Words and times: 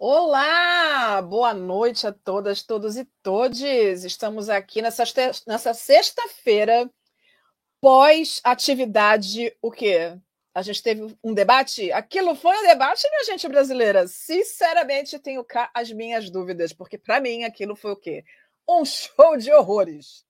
Olá, 0.00 1.20
boa 1.20 1.52
noite 1.52 2.06
a 2.06 2.12
todas, 2.12 2.62
todos 2.62 2.96
e 2.96 3.04
todes. 3.20 4.04
Estamos 4.04 4.48
aqui 4.48 4.80
nessa, 4.80 5.02
nessa 5.44 5.74
sexta-feira, 5.74 6.88
pós-atividade, 7.80 9.52
o 9.60 9.72
quê? 9.72 10.16
A 10.54 10.62
gente 10.62 10.84
teve 10.84 11.18
um 11.22 11.34
debate? 11.34 11.90
Aquilo 11.90 12.36
foi 12.36 12.56
um 12.58 12.68
debate, 12.68 13.10
minha 13.10 13.24
gente 13.24 13.48
brasileira? 13.48 14.06
Sinceramente, 14.06 15.18
tenho 15.18 15.42
cá 15.42 15.68
as 15.74 15.90
minhas 15.90 16.30
dúvidas, 16.30 16.72
porque 16.72 16.96
para 16.96 17.20
mim 17.20 17.42
aquilo 17.42 17.74
foi 17.74 17.90
o 17.90 17.96
quê? 17.96 18.24
Um 18.68 18.84
show 18.84 19.36
de 19.36 19.52
horrores. 19.52 20.24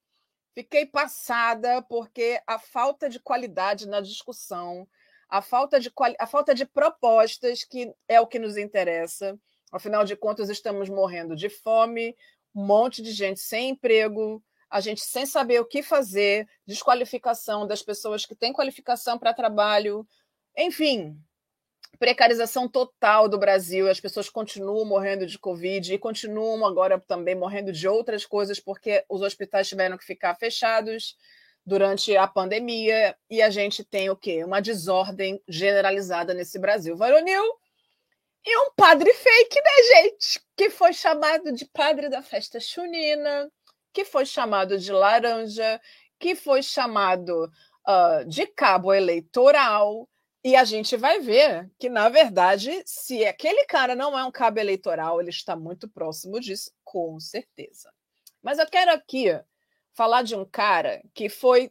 Fiquei 0.54 0.86
passada 0.86 1.82
porque 1.82 2.40
a 2.46 2.58
falta 2.58 3.06
de 3.06 3.20
qualidade 3.20 3.86
na 3.86 4.00
discussão, 4.00 4.88
a 5.28 5.42
falta 5.42 5.78
de, 5.78 5.92
a 6.18 6.26
falta 6.26 6.54
de 6.54 6.64
propostas, 6.64 7.64
que 7.64 7.92
é 8.08 8.18
o 8.18 8.26
que 8.26 8.38
nos 8.38 8.56
interessa, 8.56 9.38
Afinal 9.72 10.04
de 10.04 10.16
contas, 10.16 10.48
estamos 10.48 10.88
morrendo 10.88 11.36
de 11.36 11.48
fome, 11.48 12.16
um 12.54 12.64
monte 12.64 13.02
de 13.02 13.12
gente 13.12 13.40
sem 13.40 13.70
emprego, 13.70 14.42
a 14.70 14.80
gente 14.80 15.00
sem 15.00 15.24
saber 15.24 15.60
o 15.60 15.64
que 15.64 15.82
fazer, 15.82 16.46
desqualificação 16.66 17.66
das 17.66 17.82
pessoas 17.82 18.26
que 18.26 18.34
têm 18.34 18.52
qualificação 18.52 19.18
para 19.18 19.34
trabalho, 19.34 20.06
enfim, 20.56 21.18
precarização 21.98 22.68
total 22.68 23.28
do 23.28 23.38
Brasil. 23.38 23.88
As 23.88 24.00
pessoas 24.00 24.28
continuam 24.28 24.84
morrendo 24.84 25.26
de 25.26 25.38
Covid 25.38 25.94
e 25.94 25.98
continuam 25.98 26.64
agora 26.66 26.98
também 27.00 27.34
morrendo 27.34 27.72
de 27.72 27.88
outras 27.88 28.26
coisas, 28.26 28.60
porque 28.60 29.04
os 29.08 29.22
hospitais 29.22 29.68
tiveram 29.68 29.96
que 29.96 30.04
ficar 30.04 30.34
fechados 30.34 31.16
durante 31.64 32.16
a 32.16 32.26
pandemia 32.26 33.16
e 33.28 33.42
a 33.42 33.50
gente 33.50 33.84
tem 33.84 34.08
o 34.08 34.16
quê? 34.16 34.44
Uma 34.44 34.60
desordem 34.60 35.42
generalizada 35.46 36.32
nesse 36.32 36.58
Brasil. 36.58 36.96
Varonil, 36.96 37.44
e 38.44 38.56
um 38.58 38.70
padre 38.74 39.12
fake, 39.12 39.56
né, 39.56 40.02
gente? 40.02 40.40
Que 40.56 40.70
foi 40.70 40.92
chamado 40.92 41.52
de 41.52 41.66
padre 41.66 42.08
da 42.08 42.22
festa 42.22 42.58
chunina, 42.58 43.50
que 43.92 44.04
foi 44.04 44.24
chamado 44.24 44.78
de 44.78 44.92
laranja, 44.92 45.80
que 46.18 46.34
foi 46.34 46.62
chamado 46.62 47.50
uh, 47.86 48.24
de 48.26 48.46
cabo 48.46 48.92
eleitoral. 48.92 50.08
E 50.44 50.54
a 50.54 50.64
gente 50.64 50.96
vai 50.96 51.20
ver 51.20 51.70
que, 51.78 51.88
na 51.88 52.08
verdade, 52.08 52.82
se 52.86 53.24
aquele 53.26 53.66
cara 53.66 53.94
não 53.94 54.18
é 54.18 54.24
um 54.24 54.30
cabo 54.30 54.60
eleitoral, 54.60 55.20
ele 55.20 55.30
está 55.30 55.56
muito 55.56 55.88
próximo 55.88 56.40
disso, 56.40 56.70
com 56.84 57.18
certeza. 57.18 57.92
Mas 58.42 58.58
eu 58.58 58.66
quero 58.66 58.92
aqui 58.92 59.26
falar 59.92 60.22
de 60.22 60.36
um 60.36 60.44
cara 60.44 61.02
que 61.12 61.28
foi 61.28 61.70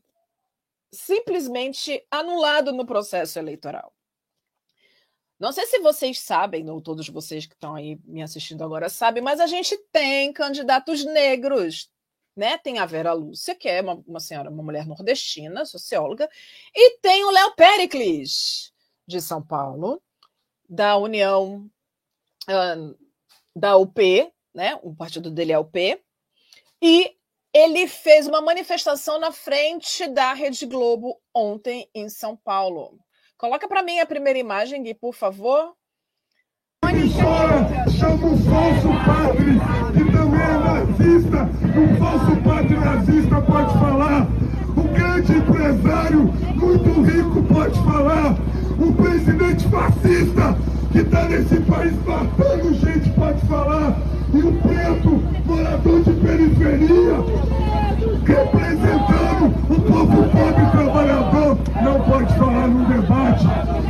simplesmente 0.91 2.05
anulado 2.11 2.71
no 2.71 2.85
processo 2.85 3.39
eleitoral. 3.39 3.93
Não 5.39 5.51
sei 5.51 5.67
se 5.67 5.79
vocês 5.79 6.19
sabem, 6.19 6.69
ou 6.69 6.81
todos 6.81 7.07
vocês 7.09 7.45
que 7.45 7.53
estão 7.53 7.75
aí 7.75 7.99
me 8.05 8.23
assistindo 8.23 8.63
agora 8.63 8.89
sabem, 8.89 9.21
mas 9.21 9.39
a 9.39 9.45
gente 9.45 9.77
tem 9.91 10.33
candidatos 10.33 11.05
negros. 11.05 11.91
Né? 12.35 12.57
Tem 12.57 12.79
a 12.79 12.85
Vera 12.85 13.13
Lúcia, 13.13 13.55
que 13.55 13.67
é 13.67 13.81
uma, 13.81 14.03
uma 14.07 14.19
senhora, 14.19 14.49
uma 14.49 14.63
mulher 14.63 14.85
nordestina, 14.85 15.65
socióloga, 15.65 16.29
e 16.73 16.97
tem 16.99 17.23
o 17.23 17.31
Léo 17.31 17.55
Pericles, 17.55 18.71
de 19.07 19.21
São 19.21 19.41
Paulo, 19.41 20.01
da 20.69 20.97
União 20.97 21.69
uh, 22.49 23.07
da 23.55 23.77
UP, 23.77 24.31
né? 24.53 24.77
o 24.83 24.95
partido 24.95 25.31
dele 25.31 25.51
é 25.51 25.59
UP, 25.59 25.99
e 26.81 27.15
ele 27.53 27.87
fez 27.87 28.27
uma 28.27 28.41
manifestação 28.41 29.19
na 29.19 29.31
frente 29.31 30.07
da 30.07 30.33
Rede 30.33 30.65
Globo 30.65 31.19
ontem 31.33 31.89
em 31.93 32.07
São 32.07 32.35
Paulo. 32.35 32.99
Coloca 33.37 33.67
para 33.67 33.83
mim 33.83 33.99
a 33.99 34.05
primeira 34.05 34.39
imagem, 34.39 34.81
Gui, 34.81 34.95
por 34.95 35.13
favor. 35.13 35.73
Fora, 37.21 37.89
chama 37.91 38.25
um 38.27 38.37
falso 38.37 38.87
padre, 39.05 39.59
que 39.93 40.11
também 40.11 40.41
é 40.41 40.57
nazista. 40.57 41.49
Um 41.77 41.97
falso 41.97 42.35
padre 42.43 42.77
nazista 42.77 43.41
pode 43.41 43.73
falar. 43.73 44.27
Um 44.75 44.87
grande 44.93 45.33
empresário, 45.33 46.23
muito 46.55 47.01
rico, 47.03 47.43
pode 47.53 47.75
falar. 47.83 48.37
Um 48.79 48.93
presidente 48.93 49.67
fascista, 49.69 50.57
que 50.91 50.99
está 50.99 51.23
nesse 51.25 51.59
país 51.61 51.93
matando 52.05 52.73
gente, 52.73 53.09
pode 53.11 53.45
falar. 53.47 53.97
E 54.33 54.37
um 54.37 54.59
preto, 54.61 55.09
morador 55.45 56.01
de 56.01 56.13
periferia, 56.13 57.17
representando 58.25 59.45
o 59.69 59.81
povo 59.81 60.29
pobre 60.29 60.71
trabalhador, 60.71 61.06
pode 62.07 62.33
falar 62.35 62.67
num 62.67 62.83
debate. 62.85 63.45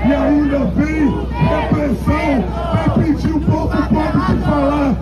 E 0.06 0.14
ainda 0.14 0.60
vem 0.76 1.10
repressão, 1.30 2.44
vai 2.74 3.06
pedir 3.06 3.34
o 3.34 3.42
povo 3.42 3.70
pobre 3.70 4.36
de 4.36 4.44
falar. 4.44 4.96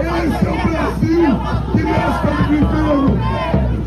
Esse 0.00 0.46
é 0.46 0.50
o 0.50 0.58
Brasil 0.68 1.40
que 1.72 1.82
nós 1.82 2.14
estamos 2.16 2.46
vivendo. 2.48 3.18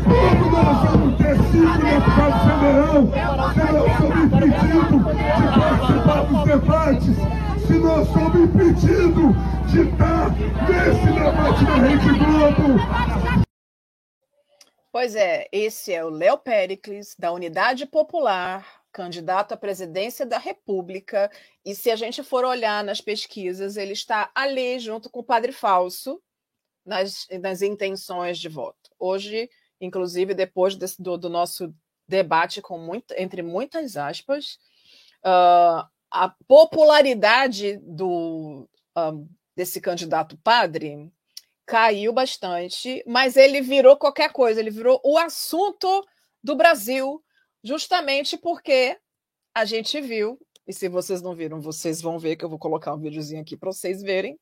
Como 0.06 0.50
nós 0.52 0.90
vamos 0.90 1.16
ter 1.16 1.36
cinco 1.50 1.78
deputados 1.78 2.42
federal 2.42 3.46
se 3.52 3.72
nós 3.72 3.96
somos 3.96 4.24
impedidos 4.24 5.02
de 5.36 5.46
participar 5.60 6.22
dos 6.24 6.44
debates, 6.44 7.16
se 7.66 7.72
nós 7.78 8.08
somos 8.08 8.36
impedidos 8.36 9.36
de 9.66 9.80
estar 9.80 10.30
nesse 10.68 11.06
debate 11.06 11.64
da 11.64 11.74
Rede 11.74 12.10
Globo. 12.18 13.45
Pois 14.96 15.14
é, 15.14 15.46
esse 15.52 15.92
é 15.92 16.02
o 16.02 16.08
Léo 16.08 16.38
Pericles, 16.38 17.14
da 17.18 17.30
Unidade 17.30 17.84
Popular, 17.84 18.82
candidato 18.90 19.52
à 19.52 19.56
presidência 19.58 20.24
da 20.24 20.38
República. 20.38 21.30
E 21.62 21.74
se 21.74 21.90
a 21.90 21.96
gente 21.96 22.22
for 22.22 22.46
olhar 22.46 22.82
nas 22.82 22.98
pesquisas, 22.98 23.76
ele 23.76 23.92
está 23.92 24.30
ali 24.34 24.78
junto 24.78 25.10
com 25.10 25.20
o 25.20 25.22
Padre 25.22 25.52
Falso 25.52 26.18
nas, 26.82 27.26
nas 27.42 27.60
intenções 27.60 28.38
de 28.38 28.48
voto. 28.48 28.90
Hoje, 28.98 29.50
inclusive, 29.78 30.32
depois 30.32 30.74
desse, 30.74 31.02
do, 31.02 31.18
do, 31.18 31.28
nosso 31.28 31.74
debate, 32.08 32.62
com 32.62 32.78
muito, 32.78 33.12
entre 33.18 33.42
muitas 33.42 33.98
aspas, 33.98 34.58
uh, 35.22 35.86
a 36.10 36.34
popularidade 36.48 37.76
do, 37.82 38.66
uh, 38.96 39.28
desse 39.54 39.78
candidato 39.78 40.38
padre 40.38 41.12
caiu 41.66 42.12
bastante, 42.12 43.02
mas 43.06 43.36
ele 43.36 43.60
virou 43.60 43.96
qualquer 43.96 44.32
coisa, 44.32 44.60
ele 44.60 44.70
virou 44.70 45.00
o 45.04 45.18
assunto 45.18 46.06
do 46.42 46.54
Brasil, 46.54 47.22
justamente 47.62 48.38
porque 48.38 48.96
a 49.52 49.64
gente 49.64 50.00
viu, 50.00 50.38
e 50.66 50.72
se 50.72 50.88
vocês 50.88 51.20
não 51.20 51.34
viram, 51.34 51.60
vocês 51.60 52.00
vão 52.00 52.18
ver 52.18 52.36
que 52.36 52.44
eu 52.44 52.48
vou 52.48 52.58
colocar 52.58 52.94
um 52.94 53.00
videozinho 53.00 53.42
aqui 53.42 53.56
para 53.56 53.72
vocês 53.72 54.02
verem. 54.02 54.38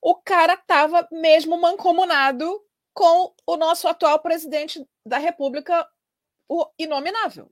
O 0.00 0.14
cara 0.14 0.54
estava 0.54 1.06
mesmo 1.10 1.60
mancomunado 1.60 2.62
com 2.92 3.34
o 3.46 3.56
nosso 3.56 3.88
atual 3.88 4.18
presidente 4.20 4.84
da 5.04 5.18
República, 5.18 5.86
o 6.48 6.66
inominável. 6.78 7.50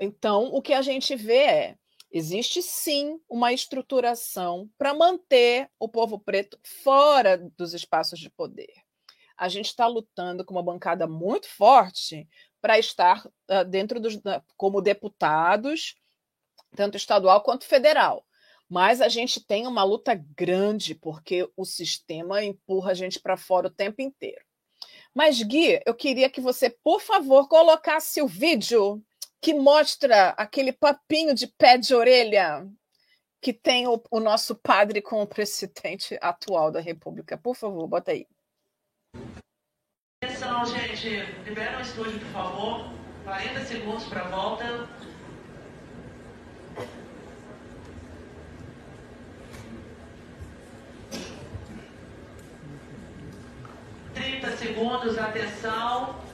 Então, 0.00 0.44
o 0.52 0.62
que 0.62 0.72
a 0.72 0.82
gente 0.82 1.16
vê 1.16 1.38
é 1.38 1.78
Existe 2.10 2.62
sim 2.62 3.20
uma 3.28 3.52
estruturação 3.52 4.70
para 4.78 4.94
manter 4.94 5.68
o 5.78 5.88
povo 5.88 6.18
preto 6.18 6.58
fora 6.62 7.36
dos 7.56 7.74
espaços 7.74 8.18
de 8.18 8.30
poder. 8.30 8.72
A 9.36 9.48
gente 9.48 9.66
está 9.66 9.86
lutando 9.86 10.44
com 10.44 10.54
uma 10.54 10.62
bancada 10.62 11.06
muito 11.06 11.48
forte 11.48 12.26
para 12.60 12.78
estar 12.78 13.26
uh, 13.26 13.64
dentro 13.68 14.00
dos 14.00 14.14
uh, 14.14 14.42
como 14.56 14.80
deputados, 14.80 15.96
tanto 16.74 16.96
estadual 16.96 17.42
quanto 17.42 17.66
federal. 17.66 18.24
Mas 18.68 19.00
a 19.00 19.08
gente 19.08 19.44
tem 19.44 19.66
uma 19.66 19.84
luta 19.84 20.14
grande 20.14 20.94
porque 20.94 21.48
o 21.56 21.64
sistema 21.64 22.42
empurra 22.42 22.92
a 22.92 22.94
gente 22.94 23.20
para 23.20 23.36
fora 23.36 23.68
o 23.68 23.70
tempo 23.70 24.00
inteiro. 24.00 24.44
Mas 25.14 25.40
Gui, 25.42 25.80
eu 25.86 25.94
queria 25.94 26.28
que 26.28 26.40
você, 26.40 26.70
por 26.70 27.00
favor, 27.00 27.48
colocasse 27.48 28.20
o 28.20 28.26
vídeo 28.26 29.02
que 29.40 29.54
mostra 29.54 30.30
aquele 30.30 30.72
papinho 30.72 31.34
de 31.34 31.46
pé 31.46 31.78
de 31.78 31.94
orelha 31.94 32.66
que 33.40 33.52
tem 33.52 33.86
o, 33.86 34.02
o 34.10 34.18
nosso 34.18 34.54
padre 34.56 35.00
com 35.00 35.22
o 35.22 35.26
presidente 35.26 36.18
atual 36.20 36.70
da 36.70 36.80
República. 36.80 37.38
Por 37.38 37.54
favor, 37.54 37.86
bota 37.86 38.10
aí. 38.10 38.26
Atenção, 40.22 40.66
gente. 40.66 41.08
Libera 41.44 41.78
o 41.78 41.80
estúdio, 41.80 42.18
por 42.18 42.32
favor. 42.32 42.92
40 43.24 43.64
segundos 43.64 44.04
para 44.04 44.22
a 44.22 44.28
volta. 44.28 44.88
Trinta 54.14 54.56
segundos, 54.56 55.18
atenção. 55.18 56.25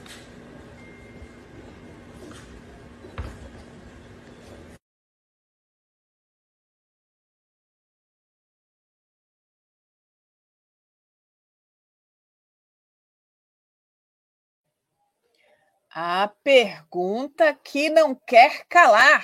A 15.95 16.27
pergunta 16.43 17.53
que 17.53 17.87
não 17.89 18.15
quer 18.15 18.65
calar. 18.65 19.23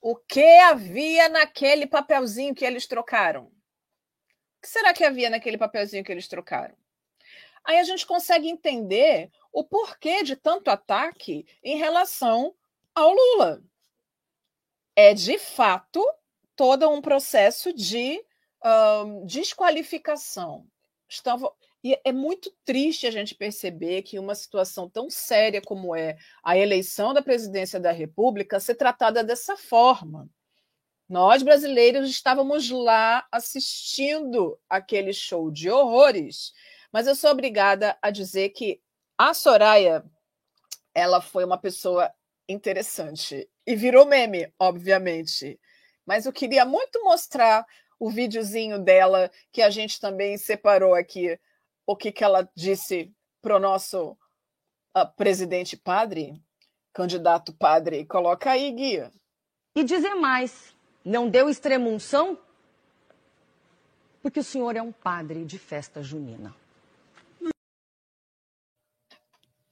O 0.00 0.16
que 0.16 0.58
havia 0.60 1.28
naquele 1.28 1.86
papelzinho 1.86 2.54
que 2.54 2.64
eles 2.64 2.86
trocaram? 2.86 3.52
que 4.60 4.68
será 4.68 4.92
que 4.92 5.04
havia 5.04 5.30
naquele 5.30 5.56
papelzinho 5.56 6.02
que 6.02 6.10
eles 6.10 6.26
trocaram? 6.26 6.74
Aí 7.64 7.78
a 7.78 7.84
gente 7.84 8.04
consegue 8.04 8.48
entender 8.48 9.30
o 9.52 9.62
porquê 9.62 10.24
de 10.24 10.34
tanto 10.34 10.68
ataque 10.70 11.46
em 11.62 11.76
relação 11.76 12.52
ao 12.92 13.12
Lula. 13.12 13.62
É 14.96 15.14
de 15.14 15.38
fato 15.38 16.04
todo 16.56 16.88
um 16.88 17.00
processo 17.00 17.72
de 17.72 18.24
desqualificação. 19.24 20.66
Estava, 21.08 21.52
e 21.86 21.96
é 22.04 22.10
muito 22.10 22.52
triste 22.64 23.06
a 23.06 23.12
gente 23.12 23.32
perceber 23.32 24.02
que 24.02 24.18
uma 24.18 24.34
situação 24.34 24.90
tão 24.90 25.08
séria 25.08 25.62
como 25.62 25.94
é 25.94 26.16
a 26.42 26.58
eleição 26.58 27.14
da 27.14 27.22
presidência 27.22 27.78
da 27.78 27.92
República 27.92 28.58
ser 28.58 28.74
tratada 28.74 29.22
dessa 29.22 29.56
forma. 29.56 30.28
Nós, 31.08 31.44
brasileiros, 31.44 32.10
estávamos 32.10 32.68
lá 32.68 33.24
assistindo 33.30 34.58
aquele 34.68 35.12
show 35.12 35.48
de 35.48 35.70
horrores, 35.70 36.52
mas 36.92 37.06
eu 37.06 37.14
sou 37.14 37.30
obrigada 37.30 37.96
a 38.02 38.10
dizer 38.10 38.48
que 38.48 38.80
a 39.16 39.32
Soraya 39.32 40.04
ela 40.92 41.20
foi 41.20 41.44
uma 41.44 41.56
pessoa 41.56 42.12
interessante 42.48 43.48
e 43.64 43.76
virou 43.76 44.06
meme, 44.06 44.52
obviamente. 44.58 45.60
Mas 46.04 46.26
eu 46.26 46.32
queria 46.32 46.64
muito 46.64 47.04
mostrar 47.04 47.64
o 47.96 48.10
videozinho 48.10 48.76
dela 48.80 49.30
que 49.52 49.62
a 49.62 49.70
gente 49.70 50.00
também 50.00 50.36
separou 50.36 50.92
aqui, 50.92 51.38
o 51.86 51.96
que, 51.96 52.10
que 52.10 52.24
ela 52.24 52.50
disse 52.54 53.14
para 53.40 53.56
o 53.56 53.60
nosso 53.60 54.10
uh, 54.96 55.06
presidente 55.16 55.76
padre, 55.76 56.42
candidato 56.92 57.52
padre. 57.52 58.04
Coloca 58.04 58.50
aí, 58.50 58.72
Guia. 58.72 59.12
E 59.74 59.84
dizer 59.84 60.14
mais, 60.14 60.74
não 61.04 61.28
deu 61.30 61.48
extremunção? 61.48 62.38
Porque 64.20 64.40
o 64.40 64.44
senhor 64.44 64.74
é 64.74 64.82
um 64.82 64.90
padre 64.90 65.44
de 65.44 65.58
festa 65.58 66.02
junina. 66.02 66.54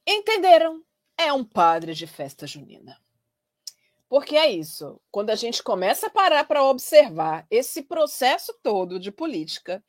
Entenderam? 0.07 0.85
É 1.19 1.33
um 1.33 1.45
padre 1.45 1.95
de 1.95 2.07
festa 2.07 2.47
junina. 2.47 2.97
Porque 4.09 4.37
é 4.37 4.49
isso. 4.49 5.01
Quando 5.11 5.31
a 5.31 5.35
gente 5.35 5.63
começa 5.63 6.07
a 6.07 6.11
parar 6.11 6.45
para 6.45 6.63
observar 6.63 7.47
esse 7.51 7.83
processo 7.83 8.57
todo 8.63 9.01
de 9.01 9.11
política 9.11 9.83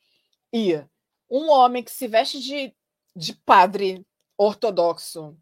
e 0.52 0.82
um 1.30 1.50
homem 1.50 1.82
que 1.82 1.90
se 1.90 2.06
veste 2.06 2.40
de, 2.40 2.74
de 3.14 3.34
padre 3.34 4.04
ortodoxo 4.36 5.36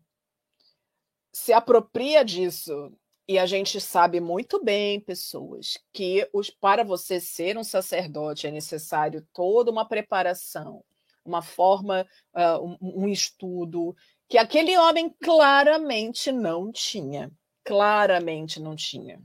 se 1.32 1.52
apropria 1.52 2.24
disso 2.24 2.92
e 3.26 3.38
a 3.38 3.46
gente 3.46 3.80
sabe 3.80 4.20
muito 4.20 4.62
bem, 4.62 5.00
pessoas, 5.00 5.78
que 5.92 6.28
os, 6.32 6.50
para 6.50 6.84
você 6.84 7.18
ser 7.18 7.56
um 7.56 7.64
sacerdote 7.64 8.46
é 8.46 8.50
necessário 8.50 9.26
toda 9.32 9.70
uma 9.70 9.88
preparação, 9.88 10.84
uma 11.24 11.40
forma, 11.40 12.06
uh, 12.34 12.62
um, 12.62 13.04
um 13.04 13.08
estudo, 13.08 13.96
que 14.28 14.36
aquele 14.36 14.76
homem 14.76 15.08
claramente 15.22 16.30
não 16.30 16.70
tinha. 16.70 17.32
Claramente 17.64 18.60
não 18.60 18.76
tinha. 18.76 19.22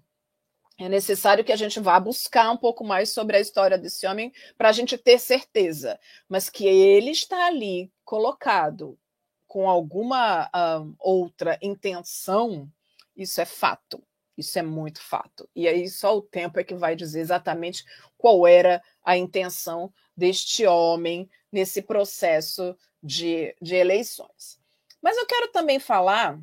É 0.79 0.87
necessário 0.87 1.43
que 1.43 1.51
a 1.51 1.57
gente 1.57 1.79
vá 1.79 1.99
buscar 1.99 2.49
um 2.49 2.57
pouco 2.57 2.83
mais 2.83 3.09
sobre 3.09 3.35
a 3.37 3.39
história 3.39 3.77
desse 3.77 4.07
homem 4.07 4.31
para 4.57 4.69
a 4.69 4.71
gente 4.71 4.97
ter 4.97 5.19
certeza, 5.19 5.99
mas 6.27 6.49
que 6.49 6.65
ele 6.65 7.11
está 7.11 7.47
ali 7.47 7.91
colocado 8.03 8.97
com 9.45 9.69
alguma 9.69 10.45
uh, 10.47 10.95
outra 10.99 11.59
intenção 11.61 12.71
isso 13.19 13.41
é 13.41 13.45
fato. 13.45 14.01
Isso 14.37 14.57
é 14.57 14.61
muito 14.61 15.01
fato. 15.01 15.49
E 15.53 15.67
aí 15.67 15.89
só 15.89 16.17
o 16.17 16.21
tempo 16.21 16.57
é 16.57 16.63
que 16.63 16.73
vai 16.73 16.95
dizer 16.95 17.19
exatamente 17.19 17.83
qual 18.17 18.47
era 18.47 18.81
a 19.03 19.17
intenção 19.17 19.93
deste 20.15 20.65
homem 20.65 21.29
nesse 21.51 21.81
processo 21.81 22.73
de, 23.03 23.53
de 23.61 23.75
eleições. 23.75 24.57
Mas 25.01 25.17
eu 25.17 25.25
quero 25.25 25.51
também 25.51 25.79
falar. 25.79 26.39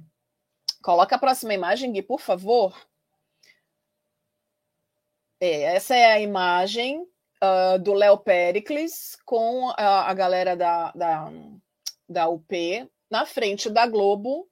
Coloca 0.82 1.16
a 1.16 1.18
próxima 1.18 1.54
imagem, 1.54 1.90
Gui, 1.90 2.02
por 2.02 2.20
favor. 2.20 2.76
É, 5.40 5.62
essa 5.62 5.94
é 5.94 6.12
a 6.12 6.20
imagem 6.20 7.02
uh, 7.42 7.78
do 7.78 7.92
Léo 7.92 8.18
Pericles 8.18 9.16
com 9.24 9.70
a, 9.76 10.10
a 10.10 10.14
galera 10.14 10.56
da, 10.56 10.92
da, 10.92 11.30
da 12.08 12.28
UP 12.28 12.90
na 13.10 13.26
frente 13.26 13.68
da 13.68 13.86
Globo, 13.86 14.48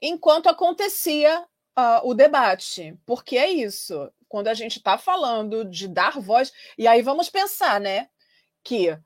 enquanto 0.00 0.48
acontecia 0.48 1.40
uh, 1.78 2.08
o 2.08 2.14
debate, 2.14 2.98
porque 3.04 3.36
é 3.36 3.50
isso. 3.50 4.10
Quando 4.28 4.48
a 4.48 4.54
gente 4.54 4.78
está 4.78 4.96
falando 4.96 5.64
de 5.64 5.86
dar 5.86 6.18
voz, 6.18 6.52
e 6.78 6.88
aí 6.88 7.02
vamos 7.02 7.28
pensar, 7.28 7.78
né? 7.78 8.08
Que 8.64 8.98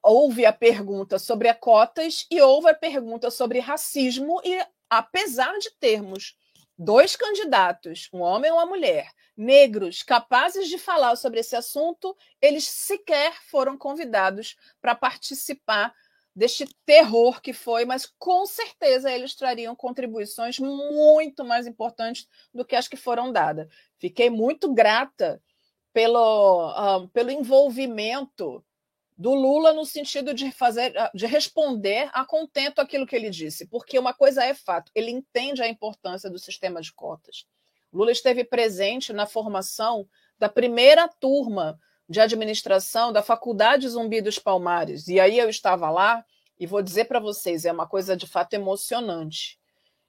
houve 0.00 0.46
a 0.46 0.52
pergunta 0.52 1.18
sobre 1.18 1.48
a 1.48 1.54
cotas 1.54 2.26
e 2.30 2.40
houve 2.40 2.68
a 2.68 2.74
pergunta 2.74 3.28
sobre 3.28 3.58
racismo, 3.58 4.40
e 4.44 4.64
apesar 4.88 5.58
de 5.58 5.70
termos 5.80 6.36
dois 6.78 7.16
candidatos, 7.16 8.08
um 8.12 8.20
homem 8.20 8.50
e 8.50 8.52
uma 8.52 8.66
mulher, 8.66 9.10
negros, 9.36 10.02
capazes 10.02 10.68
de 10.68 10.78
falar 10.78 11.16
sobre 11.16 11.40
esse 11.40 11.56
assunto, 11.56 12.16
eles 12.40 12.64
sequer 12.64 13.34
foram 13.48 13.76
convidados 13.76 14.56
para 14.80 14.94
participar 14.94 15.94
deste 16.34 16.64
terror 16.86 17.40
que 17.40 17.52
foi, 17.52 17.84
mas 17.84 18.06
com 18.18 18.46
certeza 18.46 19.12
eles 19.12 19.34
trariam 19.34 19.76
contribuições 19.76 20.58
muito 20.58 21.44
mais 21.44 21.66
importantes 21.66 22.26
do 22.54 22.64
que 22.64 22.74
as 22.74 22.88
que 22.88 22.96
foram 22.96 23.30
dadas. 23.30 23.68
Fiquei 23.98 24.30
muito 24.30 24.72
grata 24.72 25.42
pelo, 25.92 26.70
uh, 26.70 27.08
pelo 27.08 27.30
envolvimento 27.30 28.64
do 29.16 29.34
Lula 29.34 29.72
no 29.72 29.84
sentido 29.84 30.32
de 30.34 30.50
fazer, 30.50 30.96
ah, 30.98 31.10
de 31.14 31.26
responder 31.26 32.10
a 32.12 32.24
contento 32.24 32.80
aquilo 32.80 33.06
que 33.06 33.14
ele 33.14 33.30
disse, 33.30 33.66
porque 33.66 33.98
uma 33.98 34.14
coisa 34.14 34.44
é 34.44 34.54
fato, 34.54 34.90
ele 34.94 35.10
entende 35.10 35.62
a 35.62 35.68
importância 35.68 36.30
do 36.30 36.38
sistema 36.38 36.80
de 36.80 36.92
cotas. 36.92 37.46
Lula 37.92 38.10
esteve 38.10 38.42
presente 38.42 39.12
na 39.12 39.26
formação 39.26 40.08
da 40.38 40.48
primeira 40.48 41.06
turma 41.08 41.78
de 42.08 42.20
administração 42.20 43.12
da 43.12 43.22
Faculdade 43.22 43.88
Zumbi 43.88 44.20
dos 44.20 44.38
Palmares. 44.38 45.08
E 45.08 45.20
aí 45.20 45.38
eu 45.38 45.48
estava 45.48 45.90
lá 45.90 46.24
e 46.58 46.66
vou 46.66 46.82
dizer 46.82 47.04
para 47.04 47.20
vocês, 47.20 47.64
é 47.64 47.72
uma 47.72 47.86
coisa 47.86 48.16
de 48.16 48.26
fato 48.26 48.54
emocionante. 48.54 49.58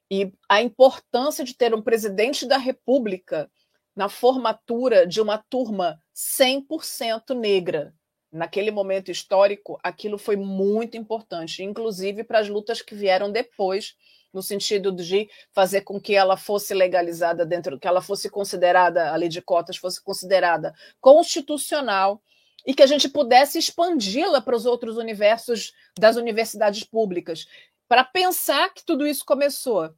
E 0.09 0.31
a 0.47 0.61
importância 0.61 1.43
de 1.43 1.53
ter 1.55 1.73
um 1.73 1.81
presidente 1.81 2.45
da 2.45 2.57
República 2.57 3.49
na 3.95 4.09
formatura 4.09 5.05
de 5.05 5.21
uma 5.21 5.37
turma 5.37 5.99
100% 6.15 7.35
negra. 7.35 7.93
Naquele 8.33 8.71
momento 8.71 9.11
histórico, 9.11 9.79
aquilo 9.83 10.17
foi 10.17 10.35
muito 10.35 10.97
importante, 10.97 11.61
inclusive 11.61 12.23
para 12.23 12.39
as 12.39 12.49
lutas 12.49 12.81
que 12.81 12.95
vieram 12.95 13.31
depois 13.31 13.95
no 14.33 14.41
sentido 14.41 14.91
de 14.91 15.29
fazer 15.51 15.81
com 15.81 16.01
que 16.01 16.15
ela 16.15 16.35
fosse 16.35 16.73
legalizada 16.73 17.45
dentro, 17.45 17.79
que 17.79 17.87
ela 17.87 18.01
fosse 18.01 18.31
considerada, 18.31 19.11
a 19.11 19.15
lei 19.15 19.29
de 19.29 19.39
cotas 19.39 19.77
fosse 19.77 20.01
considerada 20.01 20.73
constitucional 20.99 22.19
e 22.65 22.73
que 22.73 22.81
a 22.81 22.87
gente 22.87 23.07
pudesse 23.07 23.59
expandi-la 23.59 24.41
para 24.41 24.55
os 24.55 24.65
outros 24.65 24.97
universos 24.97 25.71
das 25.95 26.15
universidades 26.15 26.83
públicas. 26.83 27.45
Para 27.87 28.03
pensar 28.03 28.73
que 28.73 28.83
tudo 28.83 29.05
isso 29.05 29.23
começou 29.23 29.93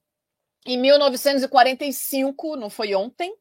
em 0.65 0.77
1945, 0.77 2.58
não 2.58 2.70
foi 2.70 2.94
ontem, 2.96 3.34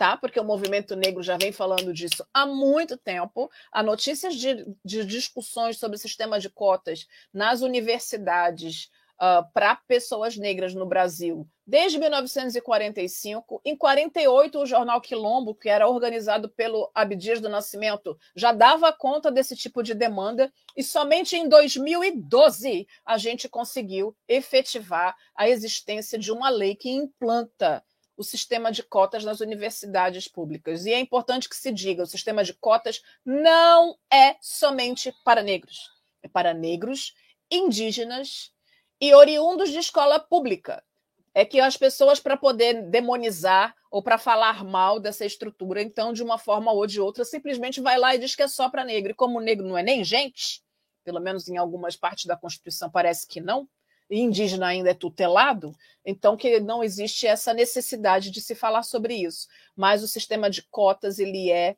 tá? 0.00 0.16
Porque 0.16 0.40
o 0.40 0.44
movimento 0.44 0.96
negro 0.96 1.22
já 1.22 1.36
vem 1.36 1.52
falando 1.52 1.92
disso 1.92 2.26
há 2.32 2.46
muito 2.46 2.96
tempo. 2.96 3.50
Há 3.70 3.82
notícias 3.82 4.34
de, 4.34 4.64
de 4.82 5.04
discussões 5.04 5.78
sobre 5.78 5.98
sistema 5.98 6.40
de 6.40 6.48
cotas 6.48 7.06
nas 7.30 7.60
universidades 7.60 8.90
uh, 9.16 9.46
para 9.52 9.76
pessoas 9.76 10.38
negras 10.38 10.72
no 10.72 10.86
Brasil 10.86 11.46
desde 11.70 11.98
1945. 11.98 13.60
Em 13.64 13.76
48, 13.76 14.58
o 14.58 14.66
jornal 14.66 15.00
Quilombo, 15.00 15.54
que 15.54 15.68
era 15.68 15.86
organizado 15.86 16.48
pelo 16.48 16.90
Abdias 16.92 17.40
do 17.40 17.48
Nascimento, 17.48 18.18
já 18.34 18.52
dava 18.52 18.92
conta 18.92 19.30
desse 19.30 19.54
tipo 19.54 19.80
de 19.80 19.94
demanda, 19.94 20.52
e 20.76 20.82
somente 20.82 21.36
em 21.36 21.48
2012 21.48 22.88
a 23.06 23.18
gente 23.18 23.48
conseguiu 23.48 24.16
efetivar 24.26 25.14
a 25.36 25.48
existência 25.48 26.18
de 26.18 26.32
uma 26.32 26.48
lei 26.48 26.74
que 26.74 26.90
implanta 26.90 27.84
o 28.20 28.22
sistema 28.22 28.70
de 28.70 28.82
cotas 28.82 29.24
nas 29.24 29.40
universidades 29.40 30.28
públicas. 30.28 30.84
E 30.84 30.92
é 30.92 31.00
importante 31.00 31.48
que 31.48 31.56
se 31.56 31.72
diga: 31.72 32.02
o 32.02 32.06
sistema 32.06 32.44
de 32.44 32.52
cotas 32.52 33.00
não 33.24 33.96
é 34.12 34.36
somente 34.42 35.10
para 35.24 35.42
negros, 35.42 35.90
é 36.22 36.28
para 36.28 36.52
negros, 36.52 37.14
indígenas 37.50 38.52
e 39.00 39.14
oriundos 39.14 39.70
de 39.70 39.78
escola 39.78 40.20
pública. 40.20 40.84
É 41.32 41.46
que 41.46 41.60
as 41.60 41.78
pessoas, 41.78 42.20
para 42.20 42.36
poder 42.36 42.90
demonizar 42.90 43.74
ou 43.90 44.02
para 44.02 44.18
falar 44.18 44.64
mal 44.64 45.00
dessa 45.00 45.24
estrutura, 45.24 45.80
então, 45.80 46.12
de 46.12 46.22
uma 46.22 46.36
forma 46.36 46.70
ou 46.72 46.86
de 46.86 47.00
outra, 47.00 47.24
simplesmente 47.24 47.80
vai 47.80 47.96
lá 47.96 48.14
e 48.14 48.18
diz 48.18 48.34
que 48.34 48.42
é 48.42 48.48
só 48.48 48.68
para 48.68 48.84
negro. 48.84 49.12
E 49.12 49.14
como 49.14 49.38
o 49.38 49.42
negro 49.42 49.66
não 49.66 49.78
é 49.78 49.82
nem 49.82 50.04
gente, 50.04 50.62
pelo 51.04 51.20
menos 51.20 51.48
em 51.48 51.56
algumas 51.56 51.96
partes 51.96 52.26
da 52.26 52.36
Constituição 52.36 52.90
parece 52.90 53.26
que 53.26 53.40
não, 53.40 53.66
indígena 54.10 54.66
ainda 54.66 54.90
é 54.90 54.94
tutelado, 54.94 55.72
então 56.04 56.36
que 56.36 56.58
não 56.58 56.82
existe 56.82 57.26
essa 57.26 57.54
necessidade 57.54 58.30
de 58.30 58.40
se 58.40 58.54
falar 58.54 58.82
sobre 58.82 59.14
isso. 59.14 59.46
Mas 59.76 60.02
o 60.02 60.08
sistema 60.08 60.50
de 60.50 60.62
cotas 60.62 61.18
ele 61.18 61.50
é 61.50 61.76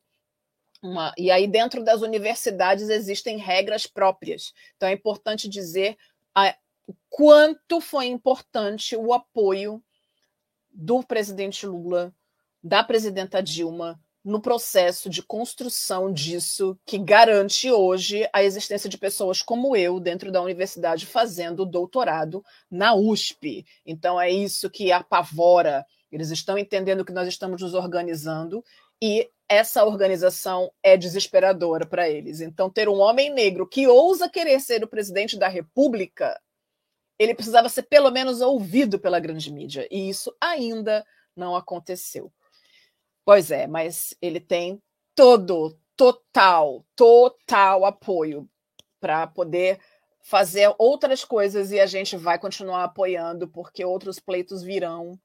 uma, 0.83 1.15
e 1.17 1.31
aí 1.31 1.47
dentro 1.47 1.85
das 1.85 2.03
universidades 2.03 2.89
existem 2.89 3.37
regras 3.37 3.87
próprias. 3.87 4.53
Então 4.77 4.89
é 4.89 4.93
importante 4.93 5.49
dizer 5.49 5.97
a, 6.35 6.57
o 6.87 6.95
quanto 7.09 7.81
foi 7.81 8.07
importante 8.07 8.97
o 8.97 9.13
apoio 9.13 9.83
do 10.73 11.03
presidente 11.03 11.67
Lula, 11.67 12.15
da 12.63 12.83
presidenta 12.83 13.43
Dilma, 13.43 14.01
no 14.25 14.41
processo 14.41 15.11
de 15.11 15.23
construção 15.23 16.13
disso, 16.13 16.79
que 16.87 16.97
garante 16.99 17.71
hoje 17.71 18.29
a 18.33 18.43
existência 18.43 18.89
de 18.89 18.97
pessoas 18.97 19.43
como 19.43 19.77
eu 19.77 19.99
dentro 19.99 20.31
da 20.31 20.41
universidade 20.41 21.07
fazendo 21.07 21.67
doutorado 21.67 22.45
na 22.71 22.95
USP. 22.95 23.67
Então 23.85 24.21
é 24.21 24.31
isso 24.31 24.71
que 24.71 24.93
apavora. 24.93 25.85
Eles 26.11 26.31
estão 26.31 26.57
entendendo 26.57 27.05
que 27.05 27.13
nós 27.13 27.27
estamos 27.27 27.61
nos 27.61 27.75
organizando 27.75 28.65
e 29.03 29.29
essa 29.49 29.85
organização 29.85 30.73
é 30.83 30.97
desesperadora 30.97 31.85
para 31.85 32.09
eles. 32.09 32.41
Então, 32.41 32.71
ter 32.71 32.89
um 32.89 33.01
homem 33.01 33.31
negro 33.31 33.69
que 33.69 33.87
ousa 33.87 34.29
querer 34.29 34.61
ser 34.61 34.83
o 34.83 34.89
presidente 34.89 35.37
da 35.39 35.49
República, 35.49 36.41
ele 37.19 37.35
precisava 37.35 37.69
ser 37.69 37.83
pelo 37.83 38.11
menos 38.11 38.41
ouvido 38.41 38.99
pela 38.99 39.21
grande 39.21 39.53
mídia. 39.53 39.87
E 39.91 40.09
isso 40.09 40.35
ainda 40.41 41.05
não 41.37 41.55
aconteceu. 41.55 42.33
Pois 43.25 43.51
é, 43.51 43.67
mas 43.67 44.15
ele 44.21 44.41
tem 44.41 44.83
todo, 45.15 45.79
total, 45.97 46.85
total 46.97 47.85
apoio 47.85 48.49
para 49.01 49.27
poder 49.27 49.81
fazer 50.23 50.75
outras 50.79 51.25
coisas 51.25 51.73
e 51.73 51.81
a 51.81 51.87
gente 51.87 52.17
vai 52.17 52.39
continuar 52.39 52.85
apoiando, 52.85 53.49
porque 53.49 53.85
outros 53.85 54.19
pleitos 54.19 54.63
virão. 54.63 55.19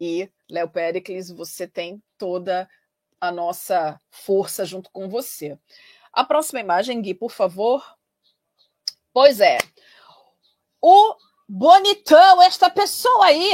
E, 0.00 0.30
Léo 0.50 0.68
Pericles, 0.68 1.30
você 1.30 1.66
tem 1.66 2.02
toda 2.16 2.68
a 3.20 3.30
nossa 3.30 4.00
força 4.10 4.64
junto 4.64 4.90
com 4.90 5.08
você. 5.08 5.58
A 6.12 6.24
próxima 6.24 6.60
imagem, 6.60 7.00
Gui, 7.02 7.14
por 7.14 7.30
favor. 7.30 7.84
Pois 9.12 9.40
é. 9.40 9.58
O 10.80 11.14
bonitão, 11.46 12.40
esta 12.40 12.70
pessoa 12.70 13.26
aí, 13.26 13.52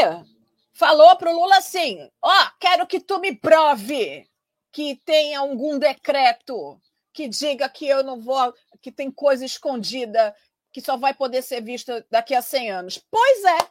falou 0.76 1.16
para 1.16 1.30
o 1.30 1.34
Lula 1.34 1.56
assim: 1.56 2.08
Ó, 2.22 2.30
oh, 2.30 2.50
quero 2.60 2.86
que 2.86 3.00
tu 3.00 3.18
me 3.18 3.34
prove 3.34 4.28
que 4.70 4.96
tem 5.04 5.34
algum 5.34 5.78
decreto 5.78 6.80
que 7.12 7.26
diga 7.26 7.68
que 7.68 7.86
eu 7.86 8.04
não 8.04 8.20
vou, 8.20 8.54
que 8.82 8.92
tem 8.92 9.10
coisa 9.10 9.44
escondida 9.44 10.36
que 10.70 10.82
só 10.82 10.98
vai 10.98 11.14
poder 11.14 11.40
ser 11.40 11.62
vista 11.62 12.06
daqui 12.10 12.34
a 12.34 12.42
100 12.42 12.70
anos. 12.70 12.98
Pois 13.10 13.44
é, 13.44 13.70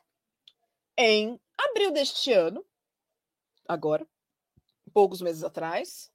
em 0.97 1.39
abril 1.55 1.91
deste 1.91 2.33
ano, 2.33 2.65
agora, 3.67 4.07
poucos 4.91 5.21
meses 5.21 5.43
atrás, 5.43 6.11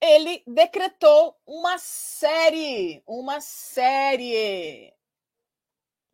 ele 0.00 0.42
decretou 0.46 1.38
uma 1.46 1.76
série, 1.76 3.02
uma 3.06 3.42
série 3.42 4.95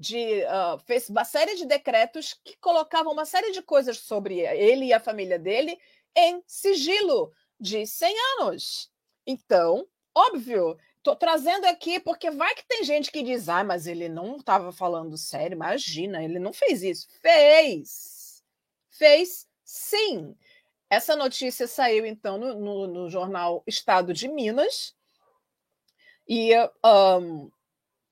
de 0.02 0.42
uh, 0.42 0.78
fez 0.84 1.08
uma 1.08 1.24
série 1.24 1.54
de 1.54 1.64
decretos 1.64 2.34
que 2.44 2.56
colocavam 2.56 3.12
uma 3.12 3.24
série 3.24 3.52
de 3.52 3.62
coisas 3.62 3.98
sobre 3.98 4.40
ele 4.40 4.86
e 4.86 4.92
a 4.92 4.98
família 4.98 5.38
dele 5.38 5.78
em 6.16 6.42
sigilo 6.44 7.32
de 7.58 7.86
100 7.86 8.14
anos. 8.40 8.90
Então, 9.24 9.86
óbvio, 10.12 10.76
estou 10.96 11.14
trazendo 11.14 11.66
aqui 11.66 12.00
porque 12.00 12.32
vai 12.32 12.52
que 12.56 12.66
tem 12.66 12.82
gente 12.82 13.12
que 13.12 13.22
diz: 13.22 13.48
ah, 13.48 13.62
mas 13.62 13.86
ele 13.86 14.08
não 14.08 14.38
estava 14.38 14.72
falando 14.72 15.16
sério. 15.16 15.54
Imagina, 15.54 16.22
ele 16.24 16.40
não 16.40 16.52
fez 16.52 16.82
isso. 16.82 17.06
Fez. 17.20 18.42
Fez 18.90 19.46
sim. 19.64 20.36
Essa 20.90 21.14
notícia 21.14 21.68
saiu, 21.68 22.04
então, 22.04 22.36
no, 22.36 22.54
no, 22.54 22.86
no 22.88 23.08
jornal 23.08 23.62
Estado 23.68 24.12
de 24.12 24.26
Minas. 24.26 24.96
E 26.28 26.50
um, 26.84 27.50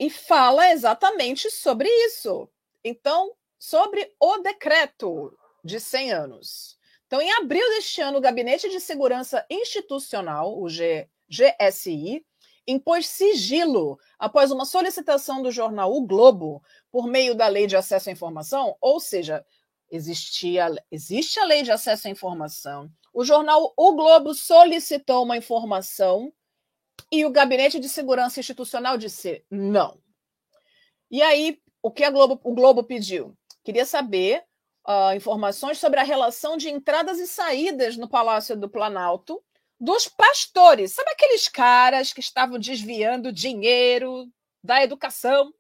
e 0.01 0.09
fala 0.09 0.73
exatamente 0.73 1.51
sobre 1.51 1.87
isso. 2.07 2.49
Então, 2.83 3.33
sobre 3.59 4.11
o 4.19 4.39
decreto 4.39 5.37
de 5.63 5.79
100 5.79 6.13
anos. 6.13 6.79
Então, 7.07 7.21
em 7.21 7.31
abril 7.33 7.69
deste 7.69 8.01
ano, 8.01 8.17
o 8.17 8.21
Gabinete 8.21 8.71
de 8.71 8.81
Segurança 8.81 9.45
Institucional, 9.51 10.59
o 10.59 10.71
G, 10.71 11.07
GSI, 11.29 12.25
impôs 12.67 13.09
sigilo 13.09 13.99
após 14.19 14.51
uma 14.51 14.65
solicitação 14.65 15.43
do 15.43 15.51
jornal 15.51 15.93
O 15.93 16.07
Globo 16.07 16.63
por 16.91 17.07
meio 17.07 17.35
da 17.35 17.47
Lei 17.49 17.67
de 17.67 17.77
Acesso 17.77 18.09
à 18.09 18.13
Informação, 18.13 18.77
ou 18.81 19.01
seja, 19.01 19.45
existia, 19.91 20.73
existe 20.91 21.39
a 21.39 21.45
Lei 21.45 21.63
de 21.63 21.73
Acesso 21.73 22.09
à 22.09 22.11
Informação. 22.11 22.91
O 23.13 23.23
jornal 23.23 23.75
O 23.77 23.93
Globo 23.93 24.33
solicitou 24.33 25.25
uma 25.25 25.37
informação 25.37 26.33
e 27.11 27.25
o 27.25 27.31
Gabinete 27.31 27.79
de 27.79 27.89
Segurança 27.89 28.41
Institucional 28.41 28.97
disse 28.97 29.45
não. 29.51 30.01
E 31.11 31.23
aí, 31.23 31.61
o 31.83 31.91
que 31.91 32.09
Globo, 32.11 32.41
o 32.45 32.55
Globo 32.55 32.85
pediu? 32.85 33.37
Queria 33.65 33.85
saber 33.85 34.45
uh, 34.87 35.15
informações 35.15 35.79
sobre 35.79 36.01
a 36.01 36.05
relação 36.05 36.57
de 36.57 36.69
entradas 36.69 37.19
e 37.19 37.27
saídas 37.27 37.97
no 37.97 38.09
Palácio 38.09 38.57
do 38.57 38.69
Planalto 38.69 39.43
dos 39.79 40.07
pastores. 40.07 40.93
Sabe 40.93 41.11
aqueles 41.11 41.49
caras 41.49 42.13
que 42.13 42.21
estavam 42.21 42.59
desviando 42.59 43.33
dinheiro 43.33 44.31
da 44.63 44.83
educação? 44.83 45.53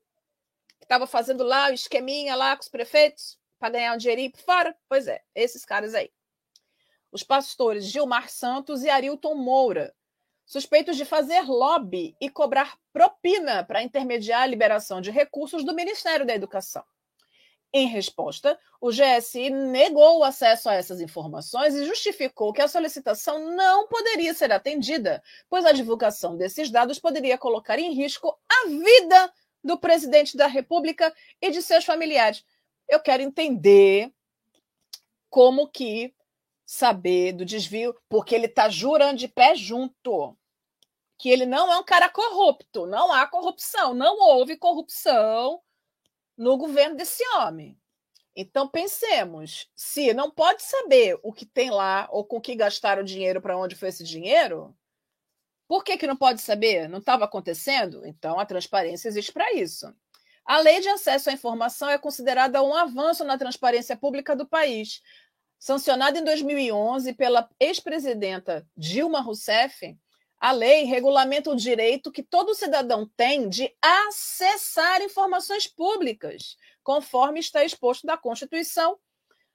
Que 0.78 0.84
estavam 0.84 1.06
fazendo 1.06 1.42
lá 1.42 1.70
o 1.70 1.72
esqueminha 1.72 2.36
lá 2.36 2.54
com 2.56 2.62
os 2.62 2.68
prefeitos 2.68 3.38
para 3.58 3.70
ganhar 3.70 3.94
um 3.94 3.98
dinheirinho 3.98 4.32
por 4.32 4.40
fora? 4.40 4.76
Pois 4.88 5.08
é, 5.08 5.22
esses 5.34 5.64
caras 5.64 5.94
aí. 5.94 6.10
Os 7.10 7.22
pastores 7.22 7.86
Gilmar 7.86 8.28
Santos 8.28 8.82
e 8.82 8.90
Arilton 8.90 9.34
Moura 9.34 9.94
suspeitos 10.50 10.96
de 10.96 11.04
fazer 11.04 11.42
lobby 11.42 12.16
e 12.20 12.28
cobrar 12.28 12.76
propina 12.92 13.62
para 13.62 13.84
intermediar 13.84 14.42
a 14.42 14.46
liberação 14.46 15.00
de 15.00 15.08
recursos 15.08 15.64
do 15.64 15.72
Ministério 15.72 16.26
da 16.26 16.34
Educação. 16.34 16.82
Em 17.72 17.86
resposta, 17.86 18.58
o 18.80 18.90
GSI 18.90 19.48
negou 19.48 20.18
o 20.18 20.24
acesso 20.24 20.68
a 20.68 20.74
essas 20.74 21.00
informações 21.00 21.76
e 21.76 21.86
justificou 21.86 22.52
que 22.52 22.60
a 22.60 22.66
solicitação 22.66 23.54
não 23.54 23.86
poderia 23.86 24.34
ser 24.34 24.50
atendida, 24.50 25.22
pois 25.48 25.64
a 25.64 25.70
divulgação 25.70 26.36
desses 26.36 26.68
dados 26.68 26.98
poderia 26.98 27.38
colocar 27.38 27.78
em 27.78 27.94
risco 27.94 28.36
a 28.48 28.66
vida 28.66 29.32
do 29.62 29.78
presidente 29.78 30.36
da 30.36 30.48
República 30.48 31.14
e 31.40 31.52
de 31.52 31.62
seus 31.62 31.84
familiares. 31.84 32.44
Eu 32.88 32.98
quero 32.98 33.22
entender 33.22 34.12
como 35.28 35.68
que 35.68 36.12
saber 36.66 37.34
do 37.34 37.44
desvio, 37.44 37.94
porque 38.08 38.34
ele 38.34 38.46
está 38.46 38.68
jurando 38.68 39.18
de 39.18 39.28
pé 39.28 39.54
junto 39.54 40.36
que 41.20 41.28
ele 41.28 41.44
não 41.44 41.70
é 41.70 41.78
um 41.78 41.84
cara 41.84 42.08
corrupto, 42.08 42.86
não 42.86 43.12
há 43.12 43.26
corrupção, 43.26 43.92
não 43.92 44.18
houve 44.18 44.56
corrupção 44.56 45.60
no 46.34 46.56
governo 46.56 46.96
desse 46.96 47.22
homem. 47.36 47.78
Então 48.34 48.66
pensemos, 48.66 49.70
se 49.76 50.14
não 50.14 50.30
pode 50.30 50.62
saber 50.62 51.20
o 51.22 51.30
que 51.30 51.44
tem 51.44 51.70
lá 51.70 52.08
ou 52.10 52.24
com 52.24 52.40
que 52.40 52.54
gastaram 52.54 53.02
o 53.02 53.04
dinheiro, 53.04 53.42
para 53.42 53.58
onde 53.58 53.76
foi 53.76 53.90
esse 53.90 54.02
dinheiro, 54.02 54.74
por 55.68 55.84
que, 55.84 55.98
que 55.98 56.06
não 56.06 56.16
pode 56.16 56.40
saber? 56.40 56.88
Não 56.88 57.00
estava 57.00 57.26
acontecendo? 57.26 58.06
Então 58.06 58.40
a 58.40 58.46
transparência 58.46 59.08
existe 59.08 59.30
para 59.30 59.52
isso. 59.52 59.94
A 60.46 60.58
lei 60.58 60.80
de 60.80 60.88
acesso 60.88 61.28
à 61.28 61.34
informação 61.34 61.90
é 61.90 61.98
considerada 61.98 62.62
um 62.62 62.74
avanço 62.74 63.24
na 63.24 63.36
transparência 63.36 63.94
pública 63.94 64.34
do 64.34 64.48
país. 64.48 65.02
Sancionada 65.58 66.18
em 66.18 66.24
2011 66.24 67.12
pela 67.12 67.46
ex-presidenta 67.60 68.66
Dilma 68.74 69.20
Rousseff, 69.20 69.98
a 70.40 70.52
lei 70.52 70.84
regulamenta 70.84 71.50
o 71.50 71.56
direito 71.56 72.10
que 72.10 72.22
todo 72.22 72.54
cidadão 72.54 73.06
tem 73.14 73.46
de 73.46 73.70
acessar 73.82 75.02
informações 75.02 75.66
públicas, 75.66 76.56
conforme 76.82 77.38
está 77.38 77.62
exposto 77.62 78.06
na 78.06 78.16
Constituição 78.16 78.98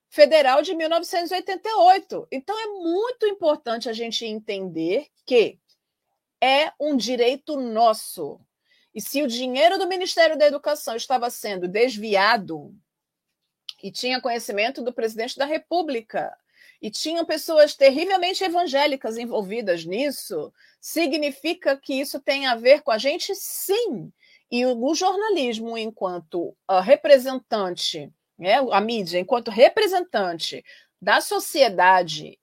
Federal 0.09 0.61
de 0.61 0.75
1988. 0.75 2.27
Então, 2.31 2.57
é 2.59 2.67
muito 2.67 3.25
importante 3.25 3.89
a 3.89 3.93
gente 3.93 4.25
entender 4.25 5.07
que 5.25 5.59
é 6.39 6.71
um 6.79 6.95
direito 6.95 7.59
nosso. 7.59 8.39
E 8.93 9.01
se 9.01 9.23
o 9.23 9.27
dinheiro 9.27 9.79
do 9.79 9.87
Ministério 9.87 10.37
da 10.37 10.45
Educação 10.45 10.95
estava 10.95 11.31
sendo 11.31 11.67
desviado 11.67 12.71
e 13.81 13.91
tinha 13.91 14.21
conhecimento 14.21 14.83
do 14.83 14.93
presidente 14.93 15.35
da 15.35 15.45
República, 15.45 16.37
e 16.81 16.89
tinham 16.89 17.25
pessoas 17.25 17.75
terrivelmente 17.75 18.43
evangélicas 18.43 19.17
envolvidas 19.17 19.85
nisso, 19.85 20.51
significa 20.79 21.77
que 21.77 21.93
isso 21.93 22.19
tem 22.19 22.45
a 22.45 22.55
ver 22.55 22.81
com 22.81 22.91
a 22.91 22.97
gente? 22.97 23.33
Sim. 23.35 24.11
E 24.51 24.65
o, 24.65 24.93
jornalismo, 24.93 25.77
enquanto 25.77 26.55
uh, 26.69 26.79
representante, 26.79 28.11
né, 28.37 28.55
a 28.71 28.79
mídia, 28.79 29.19
enquanto 29.19 29.49
representante 29.49 30.63
da 31.01 31.19
sociedade 31.21 32.39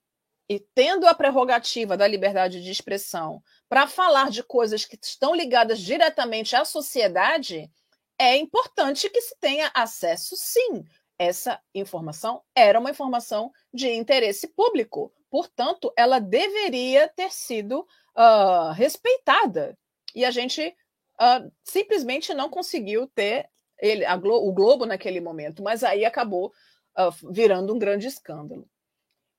e 0.49 0.61
tendo 0.75 1.07
a 1.07 1.15
prerrogativa 1.15 1.97
da 1.97 2.07
liberdade 2.07 2.62
de 2.62 2.71
expressão 2.71 3.43
para 3.69 3.87
falar 3.87 4.31
de 4.31 4.43
coisas 4.43 4.85
que 4.85 4.99
estão 5.01 5.35
ligadas 5.35 5.79
diretamente 5.79 6.55
à 6.57 6.65
sociedade, 6.65 7.71
é 8.19 8.37
importante 8.37 9.09
que 9.09 9.21
se 9.21 9.35
tenha 9.41 9.71
acesso, 9.75 10.37
sim. 10.37 10.85
Essa 11.23 11.61
informação 11.73 12.43
era 12.52 12.81
uma 12.81 12.91
informação 12.91 13.52
de 13.73 13.88
interesse 13.88 14.49
público, 14.49 15.12
portanto, 15.31 15.93
ela 15.97 16.19
deveria 16.19 17.07
ter 17.07 17.31
sido 17.31 17.87
uh, 18.17 18.73
respeitada. 18.73 19.79
E 20.17 20.25
a 20.25 20.33
gente 20.33 20.76
uh, 21.21 21.52
simplesmente 21.62 22.35
não 22.35 22.50
conseguiu 22.50 23.07
ter 23.07 23.49
ele, 23.79 24.05
Glo 24.17 24.49
o 24.49 24.52
Globo 24.52 24.85
naquele 24.85 25.21
momento, 25.21 25.62
mas 25.62 25.85
aí 25.85 26.05
acabou 26.05 26.52
uh, 26.99 27.33
virando 27.33 27.73
um 27.73 27.79
grande 27.79 28.09
escândalo. 28.09 28.69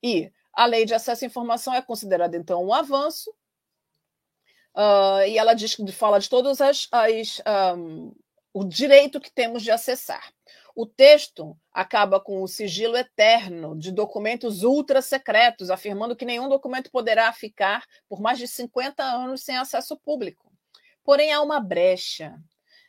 E 0.02 0.32
a 0.54 0.66
lei 0.66 0.86
de 0.86 0.94
acesso 0.94 1.26
à 1.26 1.28
informação 1.28 1.74
é 1.74 1.82
considerada, 1.82 2.38
então, 2.38 2.64
um 2.64 2.74
avanço, 2.74 3.30
e 5.28 5.38
ela 5.38 5.54
diz, 5.54 5.76
fala 5.94 6.18
de 6.18 6.30
todos 6.30 6.60
as, 6.60 6.88
as 6.92 7.42
um, 7.78 8.12
o 8.54 8.64
direito 8.64 9.20
que 9.20 9.32
temos 9.32 9.62
de 9.62 9.70
acessar. 9.70 10.34
O 10.76 10.88
texto 10.88 11.56
acaba 11.72 12.20
com 12.20 12.42
o 12.42 12.48
sigilo 12.48 12.98
eterno 12.98 13.78
de 13.78 13.92
documentos 13.92 14.64
ultra 14.64 15.04
secretos, 15.04 15.70
afirmando 15.70 16.16
que 16.16 16.26
nenhum 16.26 16.50
documento 16.50 16.90
poderá 16.90 17.32
ficar 17.32 17.86
por 18.10 18.20
mais 18.20 18.40
de 18.40 18.48
50 18.48 19.04
anos 19.04 19.44
sem 19.44 19.56
acesso 19.56 19.96
público. 19.98 20.52
Porém, 21.04 21.32
há 21.32 21.42
uma 21.42 21.60
brecha. 21.60 22.36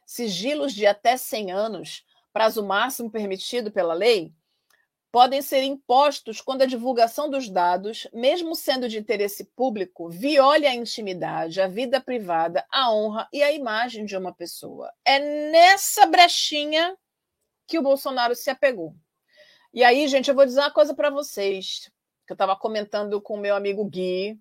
Sigilos 0.06 0.72
de 0.72 0.86
até 0.86 1.16
100 1.16 1.52
anos, 1.52 2.04
prazo 2.32 2.64
máximo 2.64 3.10
permitido 3.10 3.70
pela 3.70 3.92
lei, 3.92 4.32
podem 5.12 5.42
ser 5.42 5.62
impostos 5.62 6.40
quando 6.40 6.62
a 6.62 6.66
divulgação 6.66 7.30
dos 7.30 7.48
dados, 7.48 8.08
mesmo 8.12 8.56
sendo 8.56 8.88
de 8.88 8.98
interesse 8.98 9.44
público, 9.44 10.08
viole 10.08 10.66
a 10.66 10.74
intimidade, 10.74 11.60
a 11.60 11.68
vida 11.68 12.00
privada, 12.00 12.66
a 12.70 12.92
honra 12.92 13.28
e 13.32 13.42
a 13.42 13.52
imagem 13.52 14.06
de 14.06 14.16
uma 14.16 14.34
pessoa. 14.34 14.90
É 15.04 15.20
nessa 15.50 16.06
brechinha 16.06 16.96
que 17.66 17.78
o 17.78 17.82
Bolsonaro 17.82 18.34
se 18.34 18.50
apegou. 18.50 18.94
E 19.72 19.82
aí, 19.82 20.06
gente, 20.06 20.28
eu 20.28 20.34
vou 20.34 20.44
dizer 20.44 20.60
uma 20.60 20.70
coisa 20.70 20.94
para 20.94 21.10
vocês, 21.10 21.90
que 22.26 22.32
eu 22.32 22.34
estava 22.34 22.56
comentando 22.56 23.20
com 23.20 23.34
o 23.34 23.40
meu 23.40 23.56
amigo 23.56 23.84
Gui, 23.84 24.38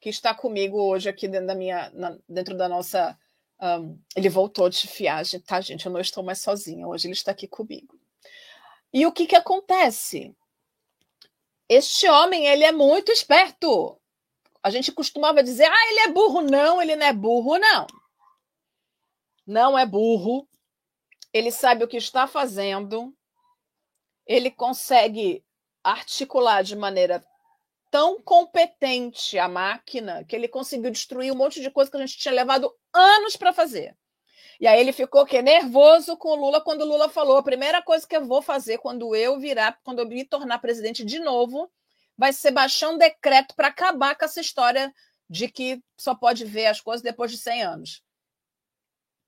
que 0.00 0.08
está 0.08 0.34
comigo 0.34 0.80
hoje 0.80 1.08
aqui 1.08 1.26
dentro 1.26 1.46
da 1.46 1.54
minha, 1.54 1.90
na, 1.94 2.18
dentro 2.28 2.56
da 2.56 2.68
nossa. 2.68 3.18
Um, 3.58 3.98
ele 4.14 4.28
voltou 4.28 4.68
de 4.68 4.86
viagem, 4.86 5.40
tá, 5.40 5.60
gente? 5.60 5.86
Eu 5.86 5.92
não 5.92 6.00
estou 6.00 6.22
mais 6.22 6.40
sozinha. 6.40 6.86
Hoje 6.86 7.06
ele 7.06 7.14
está 7.14 7.32
aqui 7.32 7.48
comigo. 7.48 7.98
E 8.92 9.06
o 9.06 9.12
que, 9.12 9.26
que 9.26 9.34
acontece? 9.34 10.36
Este 11.68 12.08
homem, 12.08 12.46
ele 12.46 12.64
é 12.64 12.72
muito 12.72 13.10
esperto. 13.10 13.98
A 14.62 14.70
gente 14.70 14.92
costumava 14.92 15.42
dizer, 15.42 15.64
ah, 15.64 15.90
ele 15.90 16.00
é 16.00 16.12
burro. 16.12 16.42
Não, 16.42 16.82
ele 16.82 16.96
não 16.96 17.06
é 17.06 17.12
burro, 17.12 17.58
não. 17.58 17.86
Não 19.46 19.78
é 19.78 19.86
burro. 19.86 20.46
Ele 21.36 21.50
sabe 21.50 21.84
o 21.84 21.88
que 21.88 21.98
está 21.98 22.26
fazendo. 22.26 23.14
Ele 24.26 24.50
consegue 24.50 25.44
articular 25.84 26.62
de 26.62 26.74
maneira 26.74 27.22
tão 27.90 28.20
competente 28.22 29.38
a 29.38 29.46
máquina 29.46 30.24
que 30.24 30.34
ele 30.34 30.48
conseguiu 30.48 30.90
destruir 30.90 31.30
um 31.30 31.36
monte 31.36 31.60
de 31.60 31.70
coisa 31.70 31.90
que 31.90 31.96
a 31.98 32.00
gente 32.00 32.16
tinha 32.16 32.32
levado 32.32 32.74
anos 32.92 33.36
para 33.36 33.52
fazer. 33.52 33.94
E 34.58 34.66
aí 34.66 34.80
ele 34.80 34.92
ficou 34.92 35.26
que 35.26 35.42
nervoso 35.42 36.16
com 36.16 36.30
o 36.30 36.34
Lula 36.34 36.62
quando 36.62 36.80
o 36.80 36.86
Lula 36.86 37.10
falou: 37.10 37.36
a 37.36 37.42
primeira 37.42 37.82
coisa 37.82 38.06
que 38.06 38.16
eu 38.16 38.24
vou 38.24 38.40
fazer 38.40 38.78
quando 38.78 39.14
eu 39.14 39.38
virar, 39.38 39.78
quando 39.84 39.98
eu 39.98 40.06
me 40.06 40.24
tornar 40.24 40.58
presidente 40.58 41.04
de 41.04 41.18
novo, 41.18 41.70
vai 42.16 42.32
ser 42.32 42.50
baixar 42.50 42.88
um 42.88 42.96
decreto 42.96 43.54
para 43.54 43.68
acabar 43.68 44.16
com 44.16 44.24
essa 44.24 44.40
história 44.40 44.90
de 45.28 45.48
que 45.48 45.82
só 45.98 46.14
pode 46.14 46.46
ver 46.46 46.68
as 46.68 46.80
coisas 46.80 47.02
depois 47.02 47.30
de 47.30 47.36
100 47.36 47.62
anos. 47.62 48.05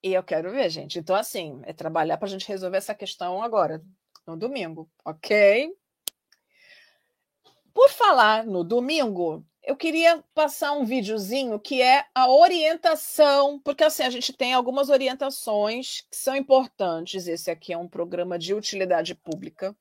E 0.03 0.13
eu 0.13 0.23
quero 0.23 0.51
ver, 0.51 0.71
gente. 0.71 0.99
Então, 0.99 1.17
assim, 1.17 1.61
é 1.65 1.73
trabalhar 1.73 2.17
para 2.17 2.27
a 2.27 2.31
gente 2.31 2.47
resolver 2.47 2.77
essa 2.77 2.95
questão 2.95 3.43
agora, 3.43 3.83
no 4.27 4.37
domingo, 4.37 4.89
ok? 5.05 5.73
Por 7.75 7.91
falar 7.91 8.45
no 8.45 8.63
domingo, 8.63 9.45
eu 9.69 9.77
queria 9.77 10.25
passar 10.35 10.73
um 10.73 10.85
videozinho 10.85 11.61
que 11.61 11.83
é 11.83 12.07
a 12.15 12.29
orientação, 12.31 13.61
porque 13.61 13.85
assim 13.85 14.03
a 14.03 14.11
gente 14.11 14.33
tem 14.33 14.55
algumas 14.55 14.89
orientações 14.89 16.01
que 16.11 16.17
são 16.17 16.35
importantes. 16.35 17.27
Esse 17.27 17.51
aqui 17.51 17.73
é 17.73 17.79
um 17.79 17.87
programa 17.87 18.39
de 18.39 18.55
utilidade 18.55 19.15
pública. 19.15 19.77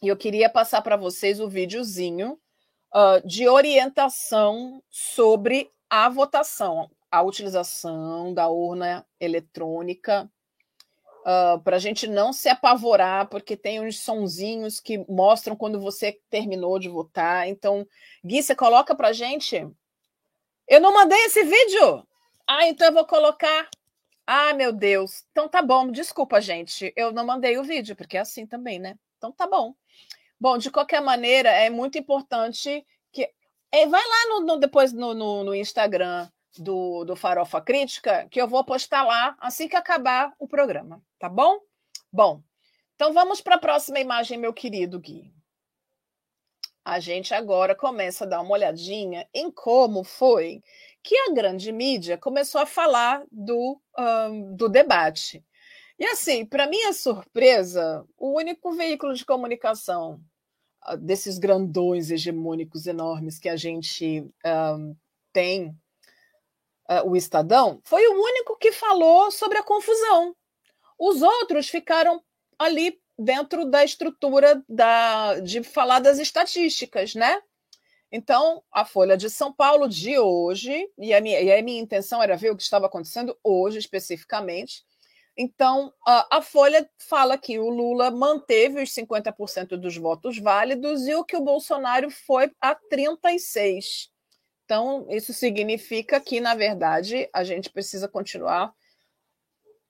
E 0.00 0.08
eu 0.08 0.16
queria 0.16 0.48
passar 0.48 0.80
para 0.80 0.96
vocês 0.96 1.40
o 1.40 1.48
videozinho 1.48 2.38
uh, 2.94 3.26
de 3.26 3.48
orientação 3.48 4.82
sobre 4.88 5.70
a 5.90 6.08
votação, 6.08 6.90
a 7.14 7.22
utilização 7.22 8.34
da 8.34 8.48
urna 8.48 9.06
eletrônica 9.20 10.24
uh, 10.24 10.28
ah, 11.24 11.60
para 11.62 11.76
a 11.76 11.78
gente 11.78 12.08
não 12.08 12.32
se 12.32 12.48
apavorar, 12.48 13.28
porque 13.28 13.56
tem 13.56 13.80
uns 13.80 14.00
sonzinhos 14.00 14.80
que 14.80 14.98
mostram 15.08 15.54
quando 15.54 15.80
você 15.80 16.20
terminou 16.28 16.76
de 16.76 16.88
votar. 16.88 17.48
Então, 17.48 17.86
Gui, 18.24 18.42
você 18.42 18.56
coloca 18.56 18.96
para 18.96 19.12
gente? 19.12 19.64
Eu 20.66 20.80
não 20.80 20.92
mandei 20.92 21.18
esse 21.26 21.44
vídeo! 21.44 22.04
Ah, 22.48 22.66
então 22.66 22.88
eu 22.88 22.92
vou 22.92 23.06
colocar. 23.06 23.68
Ah, 24.26 24.52
meu 24.52 24.72
Deus. 24.72 25.24
Então 25.30 25.48
tá 25.48 25.62
bom, 25.62 25.92
desculpa, 25.92 26.40
gente. 26.40 26.92
Eu 26.96 27.12
não 27.12 27.24
mandei 27.24 27.56
o 27.58 27.62
vídeo, 27.62 27.94
porque 27.94 28.16
é 28.16 28.20
assim 28.20 28.44
também, 28.44 28.80
né? 28.80 28.98
Então 29.18 29.30
tá 29.30 29.46
bom. 29.46 29.72
Bom, 30.40 30.58
de 30.58 30.68
qualquer 30.68 31.00
maneira, 31.00 31.48
é 31.48 31.70
muito 31.70 31.96
importante 31.96 32.84
que. 33.12 33.30
É, 33.70 33.86
vai 33.86 34.02
lá 34.02 34.28
no, 34.30 34.46
no 34.46 34.56
depois 34.58 34.92
no, 34.92 35.14
no, 35.14 35.44
no 35.44 35.54
Instagram 35.54 36.28
do, 36.58 37.04
do 37.04 37.16
Farofa 37.16 37.60
Crítica, 37.60 38.26
que 38.30 38.40
eu 38.40 38.48
vou 38.48 38.64
postar 38.64 39.02
lá 39.02 39.36
assim 39.40 39.68
que 39.68 39.76
acabar 39.76 40.32
o 40.38 40.48
programa, 40.48 41.02
tá 41.18 41.28
bom? 41.28 41.60
Bom, 42.12 42.42
então 42.94 43.12
vamos 43.12 43.40
para 43.40 43.56
a 43.56 43.60
próxima 43.60 43.98
imagem, 43.98 44.38
meu 44.38 44.52
querido 44.52 45.00
Gui. 45.00 45.32
A 46.84 47.00
gente 47.00 47.34
agora 47.34 47.74
começa 47.74 48.24
a 48.24 48.28
dar 48.28 48.40
uma 48.40 48.52
olhadinha 48.52 49.26
em 49.32 49.50
como 49.50 50.04
foi 50.04 50.62
que 51.02 51.16
a 51.16 51.32
grande 51.32 51.72
mídia 51.72 52.16
começou 52.16 52.60
a 52.60 52.66
falar 52.66 53.24
do, 53.30 53.80
um, 53.98 54.54
do 54.54 54.68
debate. 54.68 55.44
E 55.98 56.04
assim, 56.06 56.44
para 56.44 56.66
minha 56.66 56.92
surpresa, 56.92 58.04
o 58.18 58.36
único 58.36 58.72
veículo 58.72 59.14
de 59.14 59.24
comunicação 59.24 60.20
uh, 60.86 60.96
desses 60.96 61.38
grandões 61.38 62.10
hegemônicos 62.10 62.86
enormes 62.86 63.38
que 63.38 63.48
a 63.48 63.56
gente 63.56 64.26
um, 64.44 64.96
tem 65.32 65.76
uh, 66.90 67.08
o 67.08 67.16
Estadão, 67.16 67.80
foi 67.84 68.06
o 68.06 68.22
único 68.22 68.56
que 68.56 68.72
falou 68.72 69.30
sobre 69.30 69.58
a 69.58 69.62
confusão. 69.62 70.34
Os 70.98 71.22
outros 71.22 71.68
ficaram 71.68 72.22
ali 72.58 73.00
dentro 73.18 73.64
da 73.64 73.84
estrutura 73.84 74.62
da, 74.68 75.38
de 75.40 75.62
falar 75.62 76.00
das 76.00 76.18
estatísticas, 76.18 77.14
né? 77.14 77.40
Então, 78.10 78.62
a 78.70 78.84
Folha 78.84 79.16
de 79.16 79.28
São 79.28 79.52
Paulo 79.52 79.88
de 79.88 80.18
hoje, 80.18 80.88
e 80.96 81.12
a 81.12 81.20
minha, 81.20 81.40
e 81.40 81.52
a 81.52 81.62
minha 81.62 81.80
intenção 81.80 82.22
era 82.22 82.36
ver 82.36 82.52
o 82.52 82.56
que 82.56 82.62
estava 82.62 82.86
acontecendo 82.86 83.36
hoje 83.42 83.78
especificamente. 83.78 84.84
Então, 85.36 85.92
a, 86.06 86.38
a 86.38 86.42
Folha 86.42 86.88
fala 86.96 87.36
que 87.36 87.58
o 87.58 87.68
Lula 87.68 88.10
manteve 88.12 88.80
os 88.80 88.90
50% 88.90 89.76
dos 89.76 89.96
votos 89.96 90.38
válidos 90.38 91.08
e 91.08 91.14
o 91.16 91.24
que 91.24 91.36
o 91.36 91.42
Bolsonaro 91.42 92.08
foi 92.08 92.52
a 92.60 92.76
36%. 92.76 94.13
Então, 94.64 95.06
isso 95.10 95.32
significa 95.32 96.20
que, 96.20 96.40
na 96.40 96.54
verdade, 96.54 97.28
a 97.32 97.44
gente 97.44 97.68
precisa 97.70 98.08
continuar 98.08 98.72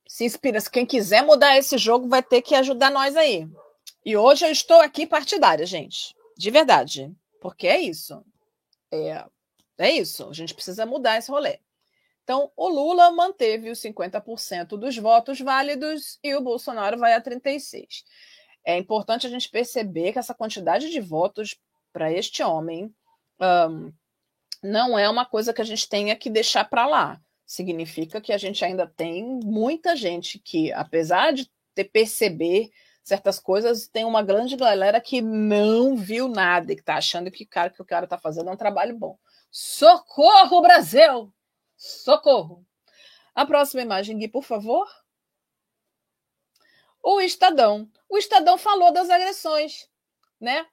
se 0.06 0.24
inspira. 0.24 0.60
Quem 0.70 0.84
quiser 0.84 1.22
mudar 1.22 1.56
esse 1.56 1.78
jogo 1.78 2.08
vai 2.08 2.22
ter 2.22 2.42
que 2.42 2.54
ajudar 2.54 2.90
nós 2.90 3.16
aí. 3.16 3.48
E 4.04 4.16
hoje 4.16 4.44
eu 4.44 4.50
estou 4.50 4.80
aqui 4.80 5.06
partidária, 5.06 5.64
gente. 5.64 6.14
De 6.36 6.50
verdade. 6.50 7.10
Porque 7.40 7.66
é 7.66 7.80
isso. 7.80 8.22
É, 8.92 9.24
é 9.78 9.90
isso. 9.90 10.28
A 10.28 10.32
gente 10.32 10.54
precisa 10.54 10.84
mudar 10.84 11.18
esse 11.18 11.30
rolê. 11.30 11.58
Então, 12.22 12.50
o 12.56 12.68
Lula 12.68 13.10
manteve 13.10 13.70
os 13.70 13.80
50% 13.80 14.78
dos 14.78 14.96
votos 14.96 15.40
válidos 15.40 16.18
e 16.22 16.34
o 16.34 16.40
Bolsonaro 16.40 16.98
vai 16.98 17.12
a 17.12 17.20
36%. 17.20 17.86
É 18.66 18.78
importante 18.78 19.26
a 19.26 19.30
gente 19.30 19.50
perceber 19.50 20.12
que 20.12 20.18
essa 20.18 20.34
quantidade 20.34 20.90
de 20.90 21.00
votos 21.00 21.54
para 21.92 22.10
este 22.10 22.42
homem 22.42 22.94
um, 23.38 23.92
não 24.64 24.98
é 24.98 25.08
uma 25.10 25.26
coisa 25.26 25.52
que 25.52 25.60
a 25.60 25.64
gente 25.64 25.86
tenha 25.86 26.16
que 26.16 26.30
deixar 26.30 26.64
para 26.64 26.86
lá. 26.86 27.20
Significa 27.44 28.18
que 28.18 28.32
a 28.32 28.38
gente 28.38 28.64
ainda 28.64 28.86
tem 28.86 29.22
muita 29.44 29.94
gente 29.94 30.38
que, 30.38 30.72
apesar 30.72 31.34
de 31.34 31.50
ter 31.74 31.84
perceber 31.84 32.70
certas 33.02 33.38
coisas, 33.38 33.86
tem 33.86 34.06
uma 34.06 34.22
grande 34.22 34.56
galera 34.56 34.98
que 35.02 35.20
não 35.20 35.94
viu 35.94 36.26
nada 36.26 36.72
e 36.72 36.76
que 36.76 36.80
está 36.80 36.96
achando 36.96 37.30
que 37.30 37.44
cara 37.44 37.68
que 37.68 37.82
o 37.82 37.84
cara 37.84 38.06
está 38.06 38.16
fazendo 38.16 38.48
é 38.48 38.52
um 38.52 38.56
trabalho 38.56 38.96
bom. 38.96 39.18
Socorro, 39.50 40.62
Brasil! 40.62 41.30
Socorro! 41.76 42.64
A 43.34 43.44
próxima 43.44 43.82
imagem, 43.82 44.16
Gui, 44.16 44.28
por 44.28 44.44
favor. 44.44 44.88
O 47.02 47.20
Estadão. 47.20 47.86
O 48.08 48.16
Estadão 48.16 48.56
falou 48.56 48.90
das 48.90 49.10
agressões, 49.10 49.90
né? 50.40 50.66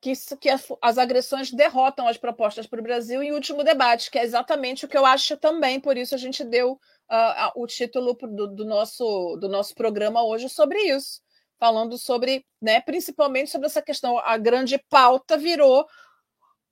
Que, 0.00 0.12
que 0.40 0.48
as 0.80 0.98
agressões 0.98 1.50
derrotam 1.50 2.06
as 2.06 2.16
propostas 2.16 2.66
para 2.66 2.80
o 2.80 2.82
Brasil 2.82 3.22
em 3.22 3.32
último 3.32 3.64
debate, 3.64 4.10
que 4.10 4.18
é 4.18 4.22
exatamente 4.22 4.84
o 4.84 4.88
que 4.88 4.96
eu 4.96 5.04
acho 5.04 5.36
também, 5.36 5.80
por 5.80 5.96
isso 5.96 6.14
a 6.14 6.18
gente 6.18 6.44
deu 6.44 6.72
uh, 6.72 7.50
o 7.56 7.66
título 7.66 8.14
do, 8.14 8.46
do, 8.46 8.64
nosso, 8.64 9.36
do 9.40 9.48
nosso 9.48 9.74
programa 9.74 10.24
hoje 10.24 10.48
sobre 10.48 10.78
isso, 10.78 11.20
falando 11.58 11.98
sobre, 11.98 12.44
né, 12.62 12.80
principalmente 12.80 13.50
sobre 13.50 13.66
essa 13.66 13.82
questão. 13.82 14.18
A 14.18 14.38
grande 14.38 14.78
pauta 14.88 15.36
virou 15.36 15.86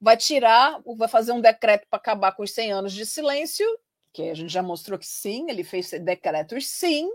vai 0.01 0.17
tirar, 0.17 0.81
vai 0.97 1.09
fazer 1.09 1.33
um 1.33 1.41
decreto 1.41 1.87
para 1.89 1.99
acabar 1.99 2.33
com 2.33 2.43
os 2.43 2.53
100 2.53 2.73
anos 2.73 2.93
de 2.93 3.05
silêncio, 3.07 3.67
que 4.13 4.31
a 4.31 4.35
gente 4.35 4.53
já 4.53 4.63
mostrou 4.63 4.99
que 4.99 5.07
sim, 5.07 5.51
ele 5.51 5.65
fez 5.65 5.91
decretos 5.91 6.67
sim, 6.67 7.09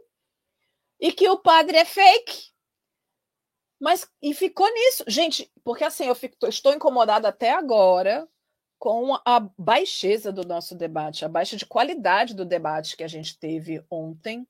e 1.00 1.12
que 1.12 1.28
o 1.30 1.38
padre 1.38 1.78
é 1.78 1.86
fake. 1.86 2.50
Mas 3.81 4.07
e 4.21 4.31
ficou 4.35 4.71
nisso, 4.71 5.03
gente, 5.07 5.51
porque 5.63 5.83
assim 5.83 6.05
eu 6.05 6.13
fico, 6.13 6.37
estou 6.47 6.71
incomodada 6.71 7.27
até 7.27 7.49
agora 7.51 8.27
com 8.77 9.15
a 9.25 9.39
baixeza 9.57 10.31
do 10.31 10.45
nosso 10.45 10.75
debate, 10.75 11.25
a 11.25 11.29
baixa 11.29 11.57
de 11.57 11.65
qualidade 11.65 12.35
do 12.35 12.45
debate 12.45 12.95
que 12.95 13.03
a 13.03 13.07
gente 13.07 13.39
teve 13.39 13.83
ontem, 13.89 14.47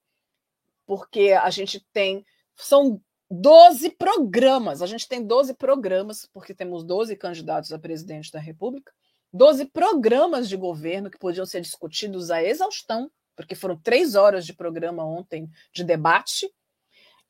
porque 0.86 1.32
a 1.32 1.50
gente 1.50 1.80
tem 1.94 2.26
são 2.58 3.02
12 3.30 3.92
programas, 3.92 4.82
a 4.82 4.86
gente 4.86 5.08
tem 5.08 5.26
12 5.26 5.54
programas, 5.54 6.28
porque 6.34 6.54
temos 6.54 6.84
12 6.84 7.16
candidatos 7.16 7.72
a 7.72 7.80
presidente 7.80 8.34
da 8.34 8.40
República, 8.40 8.92
12 9.32 9.68
programas 9.68 10.50
de 10.50 10.58
governo 10.58 11.10
que 11.10 11.18
podiam 11.18 11.46
ser 11.46 11.62
discutidos 11.62 12.32
à 12.32 12.44
exaustão, 12.44 13.10
porque 13.34 13.56
foram 13.56 13.78
três 13.78 14.16
horas 14.16 14.46
de 14.46 14.54
programa 14.54 15.06
ontem 15.06 15.50
de 15.74 15.86
debate, 15.86 16.52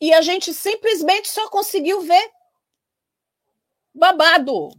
e 0.02 0.12
a 0.12 0.22
gente 0.22 0.52
simplesmente 0.52 1.30
só 1.30 1.48
conseguiu 1.48 2.02
ver 2.02 2.32
babado, 3.94 4.70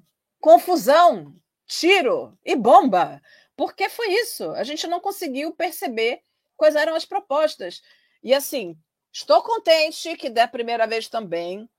confusão, 0.41 1.33
tiro 1.65 2.37
e 2.45 2.57
bomba. 2.57 3.23
Porque 3.57 3.89
foi 3.89 4.09
isso. 4.09 4.51
A 4.51 4.65
gente 4.65 4.89
não 4.89 4.99
conseguiu 4.99 5.55
perceber 5.55 6.23
quais 6.57 6.75
eram 6.75 6.97
as 6.97 7.05
propostas. 7.05 7.81
E 8.21 8.35
assim, 8.35 8.77
estou 9.13 9.43
contente 9.43 10.17
que 10.17 10.29
da 10.29 10.49
primeira 10.49 10.89
vez 10.89 11.09
também 11.09 11.71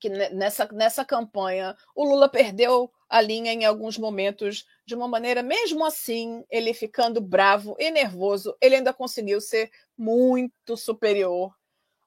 que 0.00 0.08
nessa, 0.08 0.68
nessa 0.72 1.04
campanha 1.04 1.74
o 1.94 2.04
Lula 2.04 2.28
perdeu 2.28 2.92
a 3.08 3.20
linha 3.20 3.52
em 3.52 3.64
alguns 3.64 3.96
momentos 3.96 4.66
de 4.84 4.94
uma 4.94 5.08
maneira, 5.08 5.42
mesmo 5.42 5.84
assim, 5.84 6.44
ele 6.50 6.74
ficando 6.74 7.20
bravo 7.20 7.76
e 7.78 7.90
nervoso, 7.90 8.54
ele 8.60 8.74
ainda 8.74 8.92
conseguiu 8.92 9.40
ser 9.40 9.70
muito 9.96 10.76
superior 10.76 11.54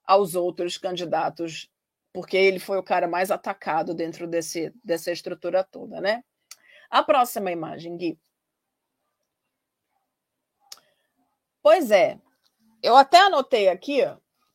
aos 0.09 0.33
outros 0.33 0.75
candidatos, 0.75 1.69
porque 2.11 2.35
ele 2.35 2.57
foi 2.57 2.79
o 2.79 2.83
cara 2.83 3.07
mais 3.07 3.29
atacado 3.29 3.93
dentro 3.93 4.25
desse, 4.25 4.73
dessa 4.83 5.11
estrutura 5.11 5.63
toda, 5.63 6.01
né? 6.01 6.23
A 6.89 7.03
próxima 7.03 7.51
imagem, 7.51 7.95
Gui. 7.95 8.19
Pois 11.61 11.91
é, 11.91 12.19
eu 12.81 12.95
até 12.95 13.19
anotei 13.19 13.69
aqui, 13.69 13.99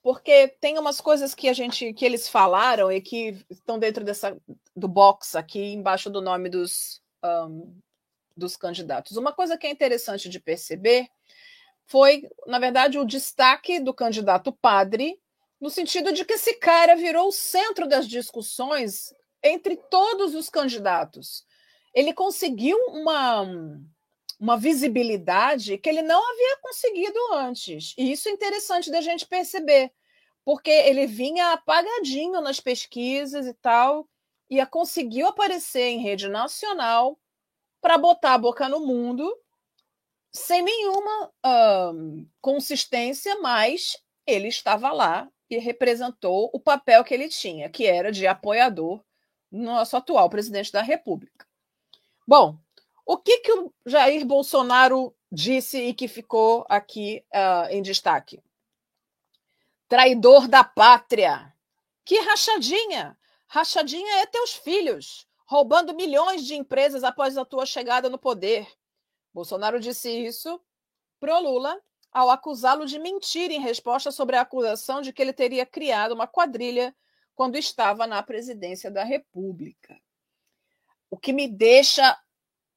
porque 0.02 0.48
tem 0.60 0.76
umas 0.76 1.00
coisas 1.00 1.36
que 1.36 1.48
a 1.48 1.52
gente 1.52 1.94
que 1.94 2.04
eles 2.04 2.28
falaram 2.28 2.90
e 2.90 3.00
que 3.00 3.38
estão 3.48 3.78
dentro 3.78 4.02
dessa 4.02 4.36
do 4.74 4.88
box 4.88 5.36
aqui 5.36 5.72
embaixo 5.72 6.10
do 6.10 6.20
nome 6.20 6.48
dos 6.48 7.00
um, 7.24 7.80
dos 8.36 8.56
candidatos. 8.56 9.16
Uma 9.16 9.32
coisa 9.32 9.56
que 9.56 9.68
é 9.68 9.70
interessante 9.70 10.28
de 10.28 10.40
perceber 10.40 11.06
foi, 11.86 12.28
na 12.44 12.58
verdade, 12.58 12.98
o 12.98 13.04
destaque 13.04 13.78
do 13.78 13.94
candidato 13.94 14.52
padre 14.52 15.16
no 15.64 15.70
sentido 15.70 16.12
de 16.12 16.26
que 16.26 16.34
esse 16.34 16.52
cara 16.56 16.94
virou 16.94 17.28
o 17.28 17.32
centro 17.32 17.88
das 17.88 18.06
discussões 18.06 19.14
entre 19.42 19.78
todos 19.78 20.34
os 20.34 20.50
candidatos. 20.50 21.42
Ele 21.94 22.12
conseguiu 22.12 22.76
uma, 22.88 23.46
uma 24.38 24.58
visibilidade 24.58 25.78
que 25.78 25.88
ele 25.88 26.02
não 26.02 26.22
havia 26.22 26.58
conseguido 26.60 27.18
antes. 27.32 27.94
E 27.96 28.12
isso 28.12 28.28
é 28.28 28.32
interessante 28.32 28.90
da 28.90 29.00
gente 29.00 29.26
perceber, 29.26 29.90
porque 30.44 30.68
ele 30.68 31.06
vinha 31.06 31.54
apagadinho 31.54 32.42
nas 32.42 32.60
pesquisas 32.60 33.46
e 33.46 33.54
tal, 33.54 34.06
e 34.50 34.64
conseguiu 34.66 35.28
aparecer 35.28 35.88
em 35.88 35.98
rede 35.98 36.28
nacional 36.28 37.18
para 37.80 37.96
botar 37.96 38.34
a 38.34 38.38
boca 38.38 38.68
no 38.68 38.80
mundo 38.80 39.34
sem 40.30 40.60
nenhuma 40.60 41.32
consistência, 42.42 43.40
mas 43.40 43.96
ele 44.26 44.48
estava 44.48 44.92
lá 44.92 45.30
e 45.50 45.58
representou 45.58 46.50
o 46.52 46.60
papel 46.60 47.04
que 47.04 47.14
ele 47.14 47.28
tinha, 47.28 47.68
que 47.68 47.86
era 47.86 48.10
de 48.10 48.26
apoiador 48.26 49.02
no 49.50 49.64
nosso 49.64 49.96
atual 49.96 50.28
presidente 50.28 50.72
da 50.72 50.82
República. 50.82 51.46
Bom, 52.26 52.58
o 53.06 53.18
que, 53.18 53.38
que 53.40 53.52
o 53.52 53.72
Jair 53.84 54.24
Bolsonaro 54.24 55.14
disse 55.30 55.78
e 55.78 55.94
que 55.94 56.08
ficou 56.08 56.64
aqui 56.68 57.24
uh, 57.34 57.68
em 57.70 57.82
destaque? 57.82 58.42
Traidor 59.88 60.48
da 60.48 60.64
pátria. 60.64 61.52
Que 62.04 62.18
rachadinha! 62.20 63.16
Rachadinha 63.46 64.22
é 64.22 64.26
teus 64.26 64.54
filhos, 64.54 65.28
roubando 65.46 65.94
milhões 65.94 66.44
de 66.44 66.54
empresas 66.54 67.04
após 67.04 67.36
a 67.36 67.44
tua 67.44 67.66
chegada 67.66 68.08
no 68.08 68.18
poder. 68.18 68.66
Bolsonaro 69.32 69.78
disse 69.78 70.10
isso 70.10 70.60
pro 71.20 71.38
Lula 71.40 71.80
ao 72.14 72.30
acusá-lo 72.30 72.86
de 72.86 72.96
mentir 72.96 73.50
em 73.50 73.60
resposta 73.60 74.12
sobre 74.12 74.36
a 74.36 74.42
acusação 74.42 75.02
de 75.02 75.12
que 75.12 75.20
ele 75.20 75.32
teria 75.32 75.66
criado 75.66 76.12
uma 76.12 76.28
quadrilha 76.28 76.94
quando 77.34 77.56
estava 77.56 78.06
na 78.06 78.22
presidência 78.22 78.88
da 78.88 79.02
República. 79.02 80.00
O 81.10 81.18
que 81.18 81.32
me 81.32 81.48
deixa 81.48 82.16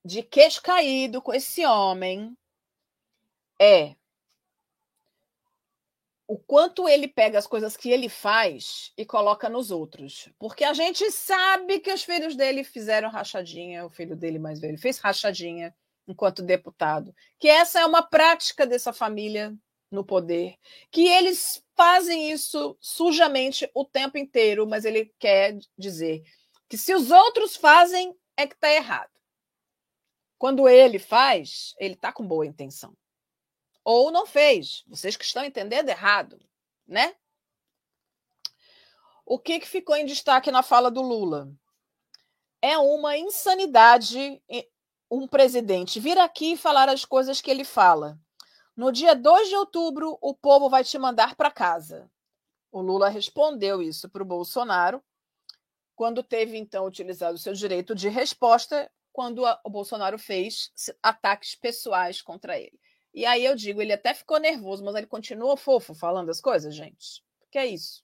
de 0.04 0.23
queixo 0.23 0.62
caído 0.63 1.21
com 1.21 1.32
esse 1.32 1.63
homem 1.63 2.36
é 3.62 3.95
o 6.28 6.38
quanto 6.38 6.89
ele 6.89 7.08
pega 7.08 7.38
as 7.38 7.47
coisas 7.47 7.78
que 7.78 7.89
ele 7.89 8.10
faz 8.10 8.91
e 8.97 9.06
coloca 9.06 9.47
nos 9.47 9.71
outros. 9.71 10.30
Porque 10.38 10.63
a 10.63 10.73
gente 10.73 11.10
sabe 11.12 11.80
que 11.80 11.93
os 11.93 12.04
filhos 12.04 12.36
dele 12.36 12.63
fizeram 12.63 13.10
rachadinha, 13.10 13.86
o 13.86 13.89
filho 13.89 14.15
dele 14.15 14.39
mais 14.39 14.60
velho 14.60 14.78
fez 14.78 14.97
rachadinha 14.97 15.73
enquanto 16.08 16.41
deputado, 16.41 17.13
que 17.38 17.48
essa 17.48 17.80
é 17.80 17.86
uma 17.86 18.02
prática 18.02 18.65
dessa 18.65 18.93
família 18.93 19.56
no 19.91 20.06
poder, 20.06 20.58
que 20.91 21.08
eles 21.08 21.63
fazem 21.76 22.32
isso 22.32 22.78
sujamente 22.80 23.70
o 23.74 23.86
tempo 23.86 24.17
inteiro, 24.17 24.67
mas 24.67 24.86
ele 24.86 25.13
quer 25.20 25.58
dizer 25.78 26.24
que 26.67 26.78
se 26.78 26.93
os 26.93 27.12
outros 27.12 27.56
fazem 27.56 28.15
é 28.36 28.46
que 28.46 28.54
está 28.54 28.72
errado. 28.72 29.12
Quando 30.38 30.67
ele 30.67 31.00
faz, 31.00 31.74
ele 31.80 31.96
está 31.96 32.12
com 32.12 32.28
boa 32.28 32.46
intenção. 32.46 32.96
Ou 33.84 34.12
não 34.12 34.26
fez. 34.26 34.84
Vocês 34.88 35.15
que 35.15 35.24
estão 35.24 35.43
entendendo 35.43 35.89
errado, 35.89 36.39
né? 36.86 37.15
O 39.26 39.39
que, 39.39 39.60
que 39.60 39.67
ficou 39.67 39.96
em 39.96 40.06
destaque 40.06 40.52
na 40.52 40.62
fala 40.62 40.91
do 40.91 41.02
Lula? 41.02 41.52
É 42.62 42.78
uma 42.78 43.17
insanidade 43.17 44.41
um 45.10 45.28
presidente 45.28 46.00
vir 46.00 46.17
aqui 46.17 46.54
e 46.54 46.58
falar 46.58 46.89
as 46.89 47.06
coisas 47.06 47.41
que 47.41 47.50
ele 47.50 47.63
fala. 47.63 48.20
No 48.76 48.91
dia 48.91 49.15
2 49.15 49.50
de 49.50 49.56
outubro, 49.56 50.17
o 50.22 50.34
povo 50.36 50.70
vai 50.70 50.84
te 50.84 50.98
mandar 51.00 51.36
para 51.36 51.50
casa. 51.50 52.10
O 52.72 52.82
Lula 52.82 53.10
respondeu 53.10 53.82
isso 53.82 54.10
para 54.10 54.22
o 54.22 54.26
Bolsonaro, 54.26 55.04
quando 55.96 56.22
teve, 56.22 56.58
então, 56.58 56.86
utilizado 56.86 57.36
o 57.36 57.39
seu 57.39 57.54
direito 57.54 57.96
de 57.96 58.08
resposta, 58.08 58.91
quando 59.12 59.46
a, 59.46 59.60
o 59.63 59.70
Bolsonaro 59.70 60.20
fez 60.20 60.72
ataques 61.02 61.56
pessoais 61.56 62.22
contra 62.22 62.60
ele. 62.60 62.80
E 63.12 63.26
aí 63.26 63.43
eu 63.43 63.56
digo, 63.56 63.82
ele 63.82 63.93
até 63.93 64.13
ficou 64.13 64.39
nervoso, 64.39 64.84
mas 64.84 64.93
ele 64.93 65.08
continuou 65.08 65.58
fofo 65.58 65.96
falando 65.96 66.30
as 66.30 66.39
coisas, 66.39 66.76
gente. 66.76 67.24
Que 67.50 67.58
é 67.58 67.65
isso. 67.65 68.04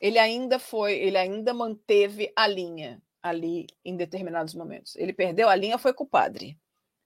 Ele 0.00 0.18
ainda 0.18 0.60
foi, 0.60 0.92
ele 0.94 1.16
ainda 1.16 1.52
manteve 1.52 2.32
a 2.36 2.46
linha 2.46 3.02
ali 3.22 3.66
em 3.84 3.96
determinados 3.96 4.54
momentos. 4.54 4.96
Ele 4.96 5.12
perdeu 5.12 5.48
a 5.48 5.56
linha, 5.56 5.78
foi 5.78 5.92
com 5.92 6.04
o 6.04 6.08
padre. 6.08 6.58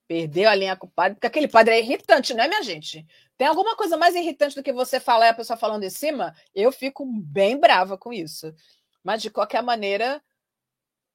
Perdeu 0.07 0.50
a 0.50 0.55
linha 0.55 0.77
com 0.77 0.87
o 0.87 0.90
padre, 0.90 1.14
porque 1.14 1.27
aquele 1.27 1.48
padre 1.48 1.74
é 1.74 1.81
irritante, 1.81 2.35
não 2.35 2.44
é, 2.44 2.48
minha 2.48 2.62
gente? 2.62 3.07
Tem 3.38 3.46
alguma 3.46 3.74
coisa 3.74 3.96
mais 3.96 4.14
irritante 4.14 4.55
do 4.55 4.62
que 4.62 4.72
você 4.72 5.00
falar 5.00 5.27
e 5.27 5.29
a 5.31 5.35
pessoa 5.35 5.57
falando 5.57 5.83
em 5.83 5.90
cima? 5.90 6.35
Eu 6.55 6.70
fico 6.70 7.07
bem 7.07 7.59
brava 7.59 7.96
com 7.96 8.12
isso. 8.12 8.55
Mas, 9.03 9.22
de 9.22 9.31
qualquer 9.31 9.62
maneira, 9.62 10.22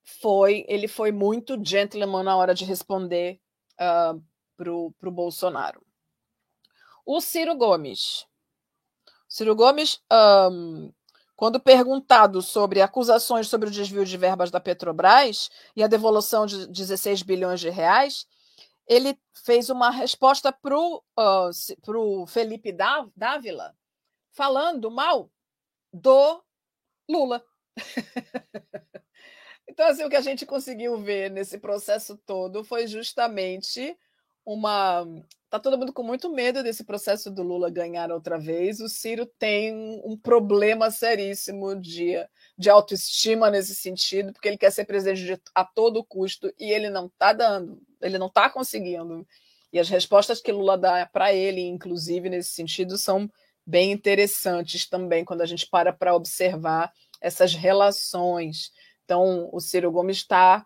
foi 0.04 0.66
ele 0.68 0.88
foi 0.88 1.12
muito 1.12 1.60
gentleman 1.64 2.24
na 2.24 2.36
hora 2.36 2.56
de 2.56 2.66
responder 2.66 3.40
uh, 3.80 4.22
pro, 4.58 4.92
pro 5.00 5.12
Bolsonaro. 5.12 5.86
O 7.06 7.22
Ciro 7.22 7.56
Gomes. 7.56 8.26
Ciro 9.28 9.56
Gomes 9.56 10.02
um, 10.52 10.92
quando 11.40 11.58
perguntado 11.58 12.42
sobre 12.42 12.82
acusações 12.82 13.48
sobre 13.48 13.70
o 13.70 13.72
desvio 13.72 14.04
de 14.04 14.18
verbas 14.18 14.52
da 14.52 14.60
Petrobras 14.60 15.50
e 15.74 15.82
a 15.82 15.88
devolução 15.88 16.46
de 16.46 16.68
16 16.68 17.24
bilhões 17.24 17.62
de 17.62 17.70
reais, 17.70 18.28
ele 18.86 19.18
fez 19.46 19.70
uma 19.70 19.90
resposta 19.90 20.52
para 20.52 20.78
o 20.78 21.02
uh, 21.18 22.28
Felipe 22.28 22.74
Dávila, 23.16 23.74
falando 24.34 24.92
mal 24.92 25.32
do 25.94 26.44
Lula. 27.10 27.42
então, 29.66 29.88
assim, 29.88 30.04
o 30.04 30.10
que 30.10 30.18
a 30.18 30.22
gente 30.22 30.46
conseguiu 30.46 30.98
ver 30.98 31.32
nesse 31.32 31.58
processo 31.58 32.18
todo 32.18 32.66
foi 32.66 32.86
justamente 32.86 33.98
uma. 34.46 35.06
Tá 35.50 35.60
todo 35.60 35.78
mundo 35.78 35.92
com 35.92 36.04
muito 36.04 36.30
medo 36.30 36.62
desse 36.62 36.84
processo 36.84 37.32
do 37.32 37.42
Lula 37.42 37.72
ganhar 37.72 38.12
outra 38.12 38.38
vez. 38.38 38.80
O 38.80 38.88
Ciro 38.88 39.26
tem 39.40 39.74
um 40.04 40.16
problema 40.16 40.92
seríssimo 40.92 41.76
de, 41.76 42.14
de 42.56 42.70
autoestima 42.70 43.50
nesse 43.50 43.76
sentido, 43.76 44.32
porque 44.32 44.48
ele 44.48 44.58
quer 44.58 44.72
ser 44.72 44.86
presidente 44.86 45.42
a 45.56 45.66
todo 45.66 46.04
custo 46.04 46.54
e 46.60 46.72
ele 46.72 46.90
não 46.90 47.08
está 47.08 47.34
dando, 47.34 47.82
ele 48.00 48.20
não 48.20 48.28
está 48.28 48.48
conseguindo. 48.50 49.26
E 49.74 49.80
as 49.80 49.90
respostas 49.90 50.40
que 50.40 50.52
Lula 50.52 50.78
dá 50.78 51.06
para 51.06 51.34
ele, 51.34 51.62
inclusive 51.62 52.30
nesse 52.30 52.50
sentido, 52.50 52.98
são 52.98 53.30
bem 53.66 53.92
interessantes 53.92 54.88
também 54.88 55.26
quando 55.26 55.42
a 55.42 55.46
gente 55.46 55.68
para 55.68 55.94
para 55.94 56.16
observar 56.16 56.92
essas 57.22 57.54
relações. 57.54 58.72
Então, 59.04 59.50
o 59.52 59.60
Ciro 59.60 59.92
Gomes 59.92 60.18
está 60.18 60.66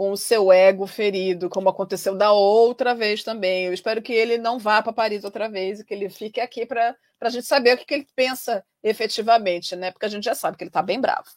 com 0.00 0.12
o 0.12 0.16
seu 0.16 0.50
ego 0.50 0.86
ferido, 0.86 1.50
como 1.50 1.68
aconteceu 1.68 2.16
da 2.16 2.32
outra 2.32 2.94
vez 2.94 3.22
também. 3.22 3.66
Eu 3.66 3.74
espero 3.74 4.00
que 4.00 4.14
ele 4.14 4.38
não 4.38 4.58
vá 4.58 4.80
para 4.80 4.94
Paris 4.94 5.24
outra 5.24 5.46
vez 5.46 5.78
e 5.78 5.84
que 5.84 5.92
ele 5.92 6.08
fique 6.08 6.40
aqui 6.40 6.64
para 6.64 6.96
a 7.20 7.28
gente 7.28 7.46
saber 7.46 7.74
o 7.74 7.76
que, 7.76 7.84
que, 7.84 7.92
ele 7.92 8.08
pensa 8.16 8.64
efetivamente, 8.82 9.76
né? 9.76 9.90
Porque 9.90 10.06
a 10.06 10.08
gente 10.08 10.24
já 10.24 10.34
sabe 10.34 10.56
que 10.56 10.64
ele 10.64 10.70
está 10.70 10.80
bem 10.80 10.98
bravo. 10.98 11.28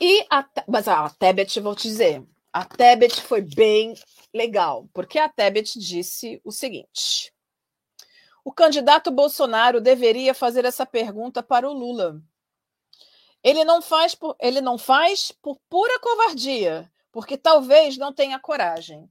E 0.00 0.24
a, 0.30 0.42
mas 0.66 0.88
a 0.88 1.10
Tebet, 1.10 1.60
vou 1.60 1.74
te 1.74 1.86
dizer, 1.86 2.24
a 2.50 2.64
Tebet 2.64 3.20
foi 3.20 3.42
bem 3.42 3.92
legal, 4.32 4.88
porque 4.94 5.18
a 5.18 5.28
Tebet 5.28 5.78
disse 5.78 6.40
o 6.42 6.50
seguinte: 6.50 7.30
o 8.42 8.50
candidato 8.50 9.10
Bolsonaro 9.10 9.82
deveria 9.82 10.32
fazer 10.32 10.64
essa 10.64 10.86
pergunta 10.86 11.42
para 11.42 11.68
o 11.68 11.74
Lula 11.74 12.22
ele 13.44 13.62
não 13.62 13.82
faz 13.82 14.14
por, 14.14 14.34
ele 14.40 14.62
não 14.62 14.78
faz 14.78 15.30
por 15.30 15.60
pura 15.68 16.00
covardia, 16.00 16.90
porque 17.12 17.36
talvez 17.36 17.98
não 17.98 18.10
tenha 18.10 18.40
coragem. 18.40 19.06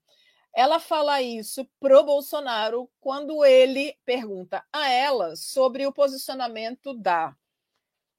Ela 0.52 0.80
fala 0.80 1.22
isso 1.22 1.68
pro 1.80 2.04
Bolsonaro 2.04 2.90
quando 3.00 3.46
ele 3.46 3.96
pergunta 4.04 4.66
a 4.74 4.90
ela 4.90 5.36
sobre 5.36 5.86
o 5.86 5.94
posicionamento 5.94 6.96
da 6.96 7.36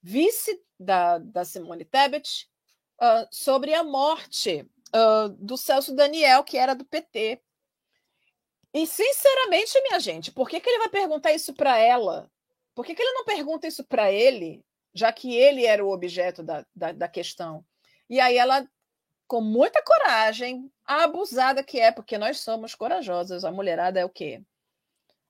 vice 0.01 0.63
da, 0.79 1.19
da 1.19 1.45
Simone 1.45 1.85
Tebet 1.85 2.49
uh, 3.01 3.27
sobre 3.31 3.75
a 3.75 3.83
morte 3.83 4.69
uh, 4.95 5.29
do 5.31 5.57
Celso 5.57 5.95
Daniel, 5.95 6.45
que 6.45 6.57
era 6.57 6.75
do 6.75 6.85
PT. 6.85 7.41
E, 8.73 8.87
sinceramente, 8.87 9.81
minha 9.83 10.01
gente, 10.01 10.33
por 10.33 10.49
que, 10.49 10.61
que 10.61 10.69
ele 10.69 10.79
vai 10.79 10.89
perguntar 10.89 11.33
isso 11.33 11.55
para 11.55 11.79
ela? 11.79 12.31
Por 12.75 12.85
que, 12.85 12.95
que 12.95 13.03
ele 13.03 13.13
não 13.13 13.25
pergunta 13.25 13.69
isso 13.69 13.85
para 13.85 14.13
ele 14.13 14.65
já 14.95 15.13
que 15.13 15.37
ele 15.37 15.67
era 15.67 15.85
o 15.85 15.91
objeto 15.91 16.43
da, 16.43 16.65
da, 16.75 16.93
da 16.93 17.09
questão. 17.09 17.65
E 18.09 18.21
aí 18.21 18.39
ela, 18.39 18.67
com 19.27 19.41
muita 19.41 19.83
coragem, 19.83 20.71
a 20.87 21.05
abusada 21.05 21.65
que 21.65 21.81
é, 21.81 21.91
porque 21.91 22.17
nós 22.17 22.41
somos 22.41 22.75
corajosas, 22.75 23.45
a 23.45 23.51
mulherada 23.51 23.99
é 23.99 24.05
o 24.05 24.11
quê? 24.11 24.43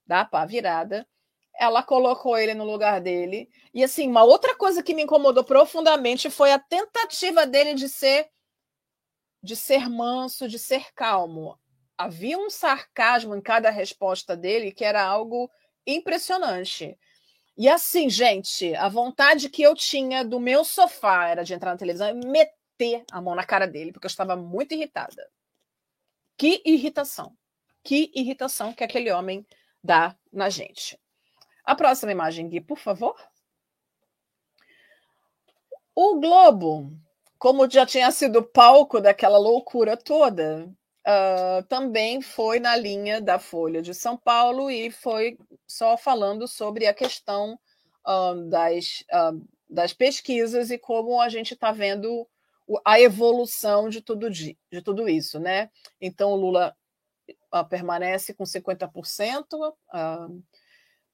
Dá 0.06 0.24
pá 0.24 0.44
virada. 0.44 1.06
Ela 1.56 1.82
colocou 1.82 2.36
ele 2.36 2.52
no 2.52 2.64
lugar 2.64 3.00
dele. 3.00 3.48
E 3.72 3.82
assim, 3.82 4.08
uma 4.08 4.24
outra 4.24 4.56
coisa 4.56 4.82
que 4.82 4.92
me 4.92 5.02
incomodou 5.02 5.44
profundamente 5.44 6.28
foi 6.28 6.52
a 6.52 6.58
tentativa 6.58 7.46
dele 7.46 7.74
de 7.74 7.88
ser 7.88 8.28
de 9.42 9.54
ser 9.54 9.90
manso, 9.90 10.48
de 10.48 10.58
ser 10.58 10.92
calmo. 10.94 11.58
Havia 11.98 12.38
um 12.38 12.48
sarcasmo 12.48 13.36
em 13.36 13.42
cada 13.42 13.68
resposta 13.68 14.34
dele 14.34 14.72
que 14.72 14.84
era 14.84 15.04
algo 15.04 15.50
impressionante. 15.86 16.98
E 17.56 17.68
assim, 17.68 18.10
gente, 18.10 18.74
a 18.74 18.88
vontade 18.88 19.48
que 19.48 19.62
eu 19.62 19.74
tinha 19.74 20.24
do 20.24 20.40
meu 20.40 20.64
sofá 20.64 21.28
era 21.28 21.44
de 21.44 21.54
entrar 21.54 21.70
na 21.70 21.76
televisão 21.76 22.08
e 22.08 22.26
meter 22.26 23.04
a 23.12 23.20
mão 23.20 23.34
na 23.34 23.44
cara 23.44 23.66
dele, 23.66 23.92
porque 23.92 24.06
eu 24.06 24.10
estava 24.10 24.34
muito 24.34 24.74
irritada. 24.74 25.30
Que 26.36 26.60
irritação. 26.64 27.36
Que 27.82 28.10
irritação 28.14 28.72
que 28.72 28.82
aquele 28.82 29.12
homem 29.12 29.46
dá 29.82 30.16
na 30.32 30.50
gente. 30.50 30.98
A 31.64 31.74
próxima 31.74 32.10
imagem, 32.10 32.48
Gui, 32.48 32.60
por 32.60 32.78
favor. 32.78 33.14
O 35.94 36.18
Globo, 36.18 36.90
como 37.38 37.70
já 37.70 37.86
tinha 37.86 38.10
sido 38.10 38.42
palco 38.42 39.00
daquela 39.00 39.38
loucura 39.38 39.96
toda, 39.96 40.68
uh, 41.06 41.62
também 41.68 42.20
foi 42.20 42.58
na 42.58 42.76
linha 42.76 43.20
da 43.20 43.38
Folha 43.38 43.82
de 43.82 43.94
São 43.94 44.16
Paulo 44.16 44.70
e 44.70 44.90
foi 44.90 45.38
só 45.66 45.96
falando 45.96 46.48
sobre 46.48 46.86
a 46.86 46.94
questão 46.94 47.58
uh, 48.06 48.48
das, 48.48 49.04
uh, 49.12 49.46
das 49.68 49.92
pesquisas 49.92 50.70
e 50.70 50.78
como 50.78 51.20
a 51.20 51.28
gente 51.28 51.54
está 51.54 51.72
vendo 51.72 52.28
a 52.84 52.98
evolução 52.98 53.88
de 53.88 54.00
tudo, 54.00 54.30
de, 54.30 54.56
de 54.72 54.80
tudo 54.80 55.08
isso, 55.08 55.38
né? 55.38 55.70
Então, 56.00 56.32
o 56.32 56.36
Lula 56.36 56.74
permanece 57.68 58.32
com 58.32 58.44
50% 58.44 59.44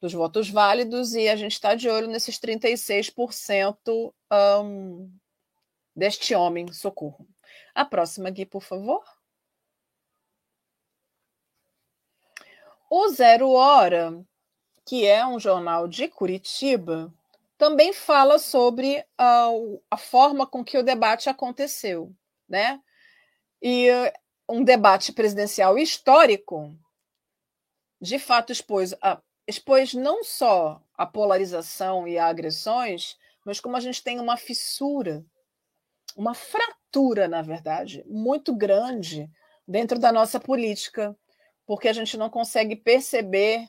dos 0.01 0.13
votos 0.13 0.49
válidos 0.49 1.15
e 1.15 1.29
a 1.29 1.37
gente 1.37 1.53
está 1.53 1.75
de 1.75 1.89
olho 1.89 2.09
nesses 2.09 2.39
36% 2.39 4.13
um, 4.63 5.11
deste 5.95 6.35
homem, 6.35 6.73
socorro. 6.73 7.29
A 7.75 7.85
próxima, 7.85 8.31
Gui, 8.31 8.47
por 8.47 8.63
favor. 8.63 9.05
O 12.93 13.09
Zero 13.11 13.53
Hora, 13.53 14.21
que 14.85 15.07
é 15.07 15.25
um 15.25 15.39
jornal 15.39 15.87
de 15.87 16.09
Curitiba, 16.09 17.15
também 17.57 17.93
fala 17.93 18.37
sobre 18.37 19.07
a, 19.17 19.47
a 19.89 19.97
forma 19.97 20.45
com 20.45 20.65
que 20.65 20.77
o 20.77 20.83
debate 20.83 21.31
aconteceu, 21.31 22.13
né? 22.49 22.81
E 23.63 23.87
um 24.49 24.65
debate 24.65 25.13
presidencial 25.13 25.79
histórico, 25.79 26.77
de 28.01 28.19
fato, 28.19 28.51
expôs, 28.51 28.93
a, 29.01 29.23
expôs 29.47 29.95
não 29.95 30.25
só 30.25 30.83
a 30.99 31.07
polarização 31.07 32.09
e 32.09 32.19
agressões, 32.19 33.17
mas 33.45 33.61
como 33.61 33.77
a 33.77 33.81
gente 33.81 34.03
tem 34.03 34.19
uma 34.19 34.37
fissura, 34.37 35.25
uma 36.17 36.35
fratura, 36.35 37.29
na 37.29 37.41
verdade, 37.41 38.03
muito 38.09 38.53
grande 38.53 39.31
dentro 39.65 39.97
da 39.97 40.11
nossa 40.11 40.41
política 40.41 41.17
porque 41.71 41.87
a 41.87 41.93
gente 41.93 42.17
não 42.17 42.29
consegue 42.29 42.75
perceber, 42.75 43.65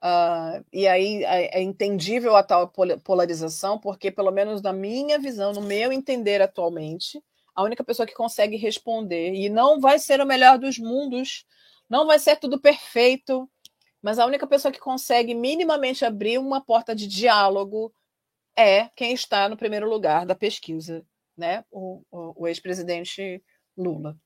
uh, 0.00 0.64
e 0.72 0.86
aí 0.86 1.24
é, 1.24 1.58
é 1.58 1.60
entendível 1.60 2.36
a 2.36 2.44
tal 2.44 2.72
polarização, 3.02 3.76
porque, 3.76 4.08
pelo 4.08 4.30
menos 4.30 4.62
na 4.62 4.72
minha 4.72 5.18
visão, 5.18 5.52
no 5.52 5.60
meu 5.60 5.92
entender 5.92 6.40
atualmente, 6.40 7.20
a 7.52 7.64
única 7.64 7.82
pessoa 7.82 8.06
que 8.06 8.14
consegue 8.14 8.54
responder, 8.56 9.34
e 9.34 9.48
não 9.48 9.80
vai 9.80 9.98
ser 9.98 10.20
o 10.20 10.26
melhor 10.26 10.58
dos 10.60 10.78
mundos, 10.78 11.44
não 11.88 12.06
vai 12.06 12.20
ser 12.20 12.36
tudo 12.36 12.60
perfeito, 12.60 13.50
mas 14.00 14.20
a 14.20 14.26
única 14.26 14.46
pessoa 14.46 14.70
que 14.70 14.78
consegue 14.78 15.34
minimamente 15.34 16.04
abrir 16.04 16.38
uma 16.38 16.60
porta 16.60 16.94
de 16.94 17.08
diálogo 17.08 17.92
é 18.56 18.90
quem 18.94 19.12
está 19.12 19.48
no 19.48 19.56
primeiro 19.56 19.90
lugar 19.90 20.24
da 20.24 20.36
pesquisa, 20.36 21.04
né? 21.36 21.64
O, 21.68 22.00
o, 22.12 22.42
o 22.42 22.46
ex-presidente 22.46 23.42
Lula. 23.76 24.16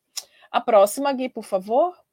A 0.53 0.61
próxima, 0.61 1.11
Gui, 1.15 1.31
por 1.31 1.45
favor. 1.45 2.04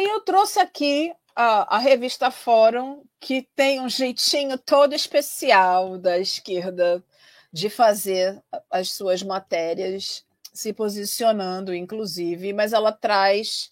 Aí 0.00 0.06
eu 0.06 0.22
trouxe 0.22 0.58
aqui 0.58 1.14
a, 1.36 1.76
a, 1.76 1.78
revista 1.78 2.30
Fórum, 2.30 3.04
que 3.20 3.42
tem 3.54 3.82
um 3.82 3.88
jeitinho 3.90 4.56
todo 4.56 4.94
especial 4.94 5.98
da 5.98 6.18
esquerda 6.18 7.04
de 7.52 7.68
fazer 7.68 8.42
as 8.70 8.92
suas 8.92 9.22
matérias, 9.22 10.24
se 10.54 10.72
posicionando, 10.72 11.74
inclusive, 11.74 12.54
mas 12.54 12.72
ela 12.72 12.92
traz 12.92 13.70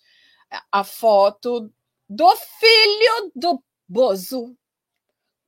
a 0.71 0.85
foto 0.85 1.73
do 2.07 2.37
filho 2.37 3.33
do 3.35 3.65
Bozo 3.89 4.55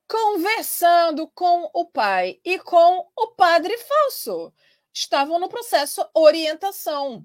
conversando 0.07 1.27
com 1.27 1.69
o 1.75 1.85
pai 1.85 2.41
e 2.43 2.57
com 2.57 3.07
o 3.15 3.27
padre 3.35 3.77
falso. 3.77 4.51
Estavam 4.91 5.37
no 5.37 5.47
processo 5.47 6.03
orientação. 6.15 7.23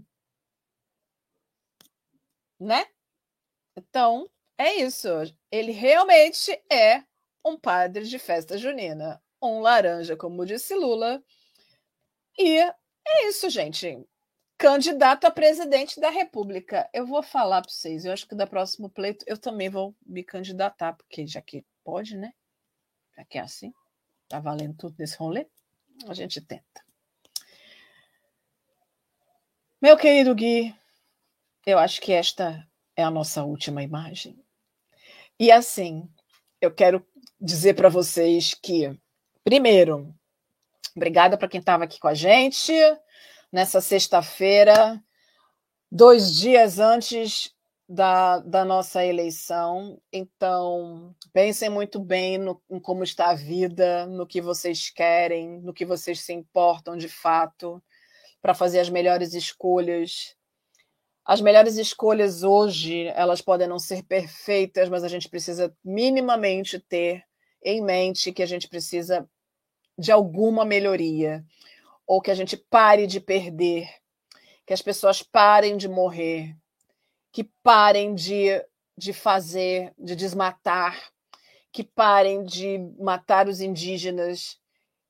Né? 2.61 2.87
Então, 3.77 4.29
é 4.57 4.77
isso. 4.77 5.09
Ele 5.51 5.71
realmente 5.73 6.51
é 6.71 7.05
um 7.45 7.59
padre 7.59 8.05
de 8.05 8.19
festa 8.19 8.57
junina, 8.57 9.23
um 9.41 9.61
laranja, 9.61 10.17
como 10.17 10.47
disse 10.47 10.75
Lula. 10.75 11.23
E 12.39 12.59
é 12.59 13.29
isso, 13.29 13.49
gente. 13.51 14.05
Candidato 14.59 15.27
a 15.27 15.31
presidente 15.31 16.01
da 16.01 16.09
República. 16.09 16.89
Eu 16.93 17.07
vou 17.07 17.23
falar 17.23 17.61
para 17.61 17.71
vocês. 17.71 18.05
Eu 18.05 18.12
acho 18.12 18.27
que 18.27 18.35
da 18.35 18.47
próximo 18.47 18.89
pleito 18.89 19.25
eu 19.29 19.37
também 19.39 19.69
vou 19.69 19.95
me 20.05 20.25
candidatar, 20.25 20.95
porque 20.95 21.27
já 21.27 21.43
que 21.43 21.65
pode, 21.85 22.17
né? 22.17 22.33
Já 23.15 23.25
que 23.25 23.39
é 23.39 23.43
assim, 23.43 23.73
tá 24.29 24.41
valendo 24.41 24.77
tudo 24.77 24.97
nesse 24.99 25.17
rolê, 25.17 25.47
a 26.09 26.15
gente 26.15 26.41
tenta. 26.41 26.85
Meu 29.81 29.97
querido 29.97 30.35
Gui, 30.35 30.75
eu 31.67 31.79
acho 31.79 32.01
que 32.01 32.12
esta 32.12 32.67
é 32.96 33.02
a 33.02 33.11
nossa 33.11 33.44
última 33.44 33.82
imagem. 33.82 34.42
E 35.38 35.52
assim, 35.52 36.09
eu 36.61 36.74
quero 36.74 37.06
dizer 37.40 37.74
para 37.74 37.90
vocês 37.90 38.54
que, 38.54 38.98
primeiro, 39.44 40.14
obrigada 40.96 41.37
para 41.37 41.48
quem 41.48 41.61
estava 41.61 41.85
aqui 41.85 42.00
com 42.00 42.09
a 42.09 42.14
gente 42.14 42.72
nessa 43.52 43.80
sexta-feira. 43.80 45.02
dois 45.92 46.35
dias 46.35 46.78
antes 46.78 47.54
da, 47.88 48.38
da 48.40 48.64
nossa 48.64 49.04
eleição. 49.04 50.00
Então, 50.12 51.14
pensem 51.32 51.68
muito 51.68 52.00
bem 52.00 52.38
no, 52.38 52.61
em 52.70 52.80
como 52.80 53.04
está 53.04 53.30
a 53.30 53.35
vida, 53.35 54.06
no 54.06 54.26
que 54.26 54.40
vocês 54.40 54.90
querem, 54.90 55.61
no 55.61 55.72
que 55.72 55.85
vocês 55.85 56.20
se 56.20 56.32
importam 56.32 56.96
de 56.96 57.09
fato, 57.09 57.82
para 58.42 58.54
fazer 58.54 58.80
as 58.80 58.88
melhores 58.88 59.35
escolhas. 59.35 60.35
As 61.27 61.41
melhores 61.41 61.77
escolhas 61.77 62.45
hoje, 62.45 63.09
elas 63.09 63.41
podem 63.41 63.67
não 63.67 63.81
ser 63.81 64.05
perfeitas, 64.05 64.89
mas 64.89 65.03
a 65.03 65.09
gente 65.09 65.29
precisa 65.29 65.77
minimamente 65.85 66.79
ter 66.79 67.25
em 67.61 67.83
mente 67.83 68.31
que 68.31 68.45
a 68.45 68.47
gente 68.47 68.69
precisa 68.69 69.29
de 69.99 70.12
alguma 70.12 70.65
melhoria, 70.65 71.45
ou 72.07 72.21
que 72.23 72.31
a 72.31 72.35
gente 72.35 72.57
pare 72.57 73.09
de 73.09 73.19
perder, 73.19 73.89
que 74.65 74.73
as 74.73 74.81
pessoas 74.81 75.21
parem 75.21 75.77
de 75.77 75.89
morrer, 75.89 76.57
que 77.33 77.43
parem 77.61 78.15
de, 78.15 78.65
de 78.97 79.12
fazer, 79.12 79.93
de 79.99 80.15
desmatar, 80.15 81.11
que 81.73 81.83
parem 81.83 82.45
de 82.45 82.79
matar 83.01 83.49
os 83.49 83.61
indígenas, 83.61 84.61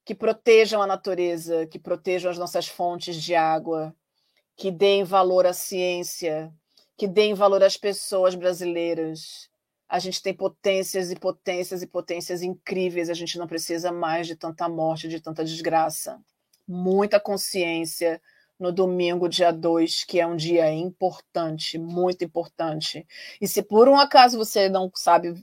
que 0.03 0.15
protejam 0.15 0.81
a 0.81 0.87
natureza, 0.87 1.67
que 1.67 1.79
protejam 1.79 2.31
as 2.31 2.39
nossas 2.39 2.67
fontes 2.67 3.17
de 3.17 3.35
água, 3.35 3.95
que 4.57 4.71
deem 4.71 5.05
valor 5.05 5.47
à 5.47 5.53
ciência, 5.53 6.53
que 6.97 7.07
deem 7.07 7.35
valor 7.35 7.62
às 7.62 7.77
pessoas 7.77 8.35
brasileiras. 8.35 9.51
A 9.88 9.99
gente 9.99 10.23
tem 10.23 10.35
potências 10.35 11.11
e 11.11 11.16
potências 11.16 11.83
e 11.83 11.87
potências 11.87 12.42
incríveis, 12.42 13.11
a 13.11 13.14
gente 13.14 13.38
não 13.38 13.47
precisa 13.47 13.92
mais 13.92 14.27
de 14.27 14.35
tanta 14.35 14.69
morte, 14.69 15.09
de 15.09 15.21
tanta 15.21 15.45
desgraça. 15.45 16.21
Muita 16.66 17.21
consciência, 17.21 18.21
no 18.59 18.73
domingo, 18.73 19.29
dia 19.29 19.53
2, 19.53 20.05
que 20.05 20.19
é 20.19 20.27
um 20.27 20.37
dia 20.37 20.73
importante, 20.73 21.79
muito 21.79 22.25
importante. 22.25 23.07
E 23.40 23.47
se 23.47 23.62
por 23.62 23.88
um 23.88 23.97
acaso 23.97 24.38
você 24.38 24.69
não 24.69 24.90
sabe 24.95 25.35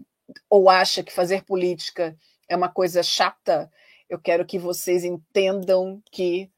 ou 0.49 0.69
acha 0.69 1.03
que 1.03 1.13
fazer 1.13 1.43
política 1.43 2.17
é 2.49 2.55
uma 2.55 2.69
coisa 2.69 3.03
chata, 3.03 3.71
eu 4.09 4.19
quero 4.19 4.45
que 4.45 4.57
vocês 4.57 5.03
entendam 5.03 6.01
que 6.11 6.49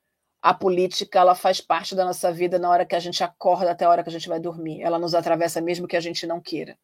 a 0.45 0.53
política 0.53 1.17
ela 1.17 1.33
faz 1.33 1.59
parte 1.59 1.95
da 1.95 2.05
nossa 2.05 2.31
vida 2.31 2.59
na 2.59 2.69
hora 2.69 2.85
que 2.85 2.93
a 2.93 2.99
gente 2.99 3.23
acorda 3.23 3.71
até 3.71 3.83
a 3.83 3.89
hora 3.89 4.03
que 4.03 4.09
a 4.09 4.11
gente 4.11 4.29
vai 4.29 4.39
dormir. 4.39 4.79
Ela 4.79 4.99
nos 4.99 5.15
atravessa 5.15 5.59
mesmo 5.59 5.87
que 5.87 5.97
a 5.97 5.99
gente 5.99 6.27
não 6.27 6.39
queira. 6.39 6.77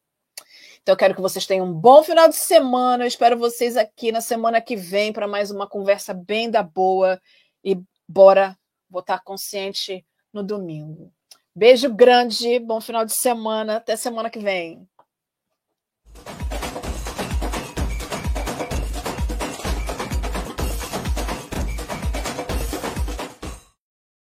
Então, 0.82 0.94
eu 0.94 0.96
quero 0.96 1.14
que 1.14 1.20
vocês 1.20 1.46
tenham 1.46 1.66
um 1.66 1.72
bom 1.72 2.02
final 2.02 2.28
de 2.28 2.34
semana. 2.34 3.04
Eu 3.04 3.06
espero 3.06 3.38
vocês 3.38 3.76
aqui 3.76 4.10
na 4.10 4.20
semana 4.20 4.60
que 4.60 4.74
vem 4.74 5.12
para 5.12 5.28
mais 5.28 5.52
uma 5.52 5.68
conversa 5.68 6.12
bem 6.12 6.50
da 6.50 6.60
boa. 6.60 7.22
E 7.62 7.80
bora 8.08 8.58
votar 8.90 9.22
consciente 9.22 10.04
no 10.32 10.42
domingo. 10.42 11.12
Beijo 11.54 11.88
grande, 11.88 12.58
bom 12.58 12.80
final 12.80 13.04
de 13.04 13.12
semana, 13.12 13.76
até 13.76 13.94
semana 13.94 14.28
que 14.28 14.40
vem. 14.40 14.88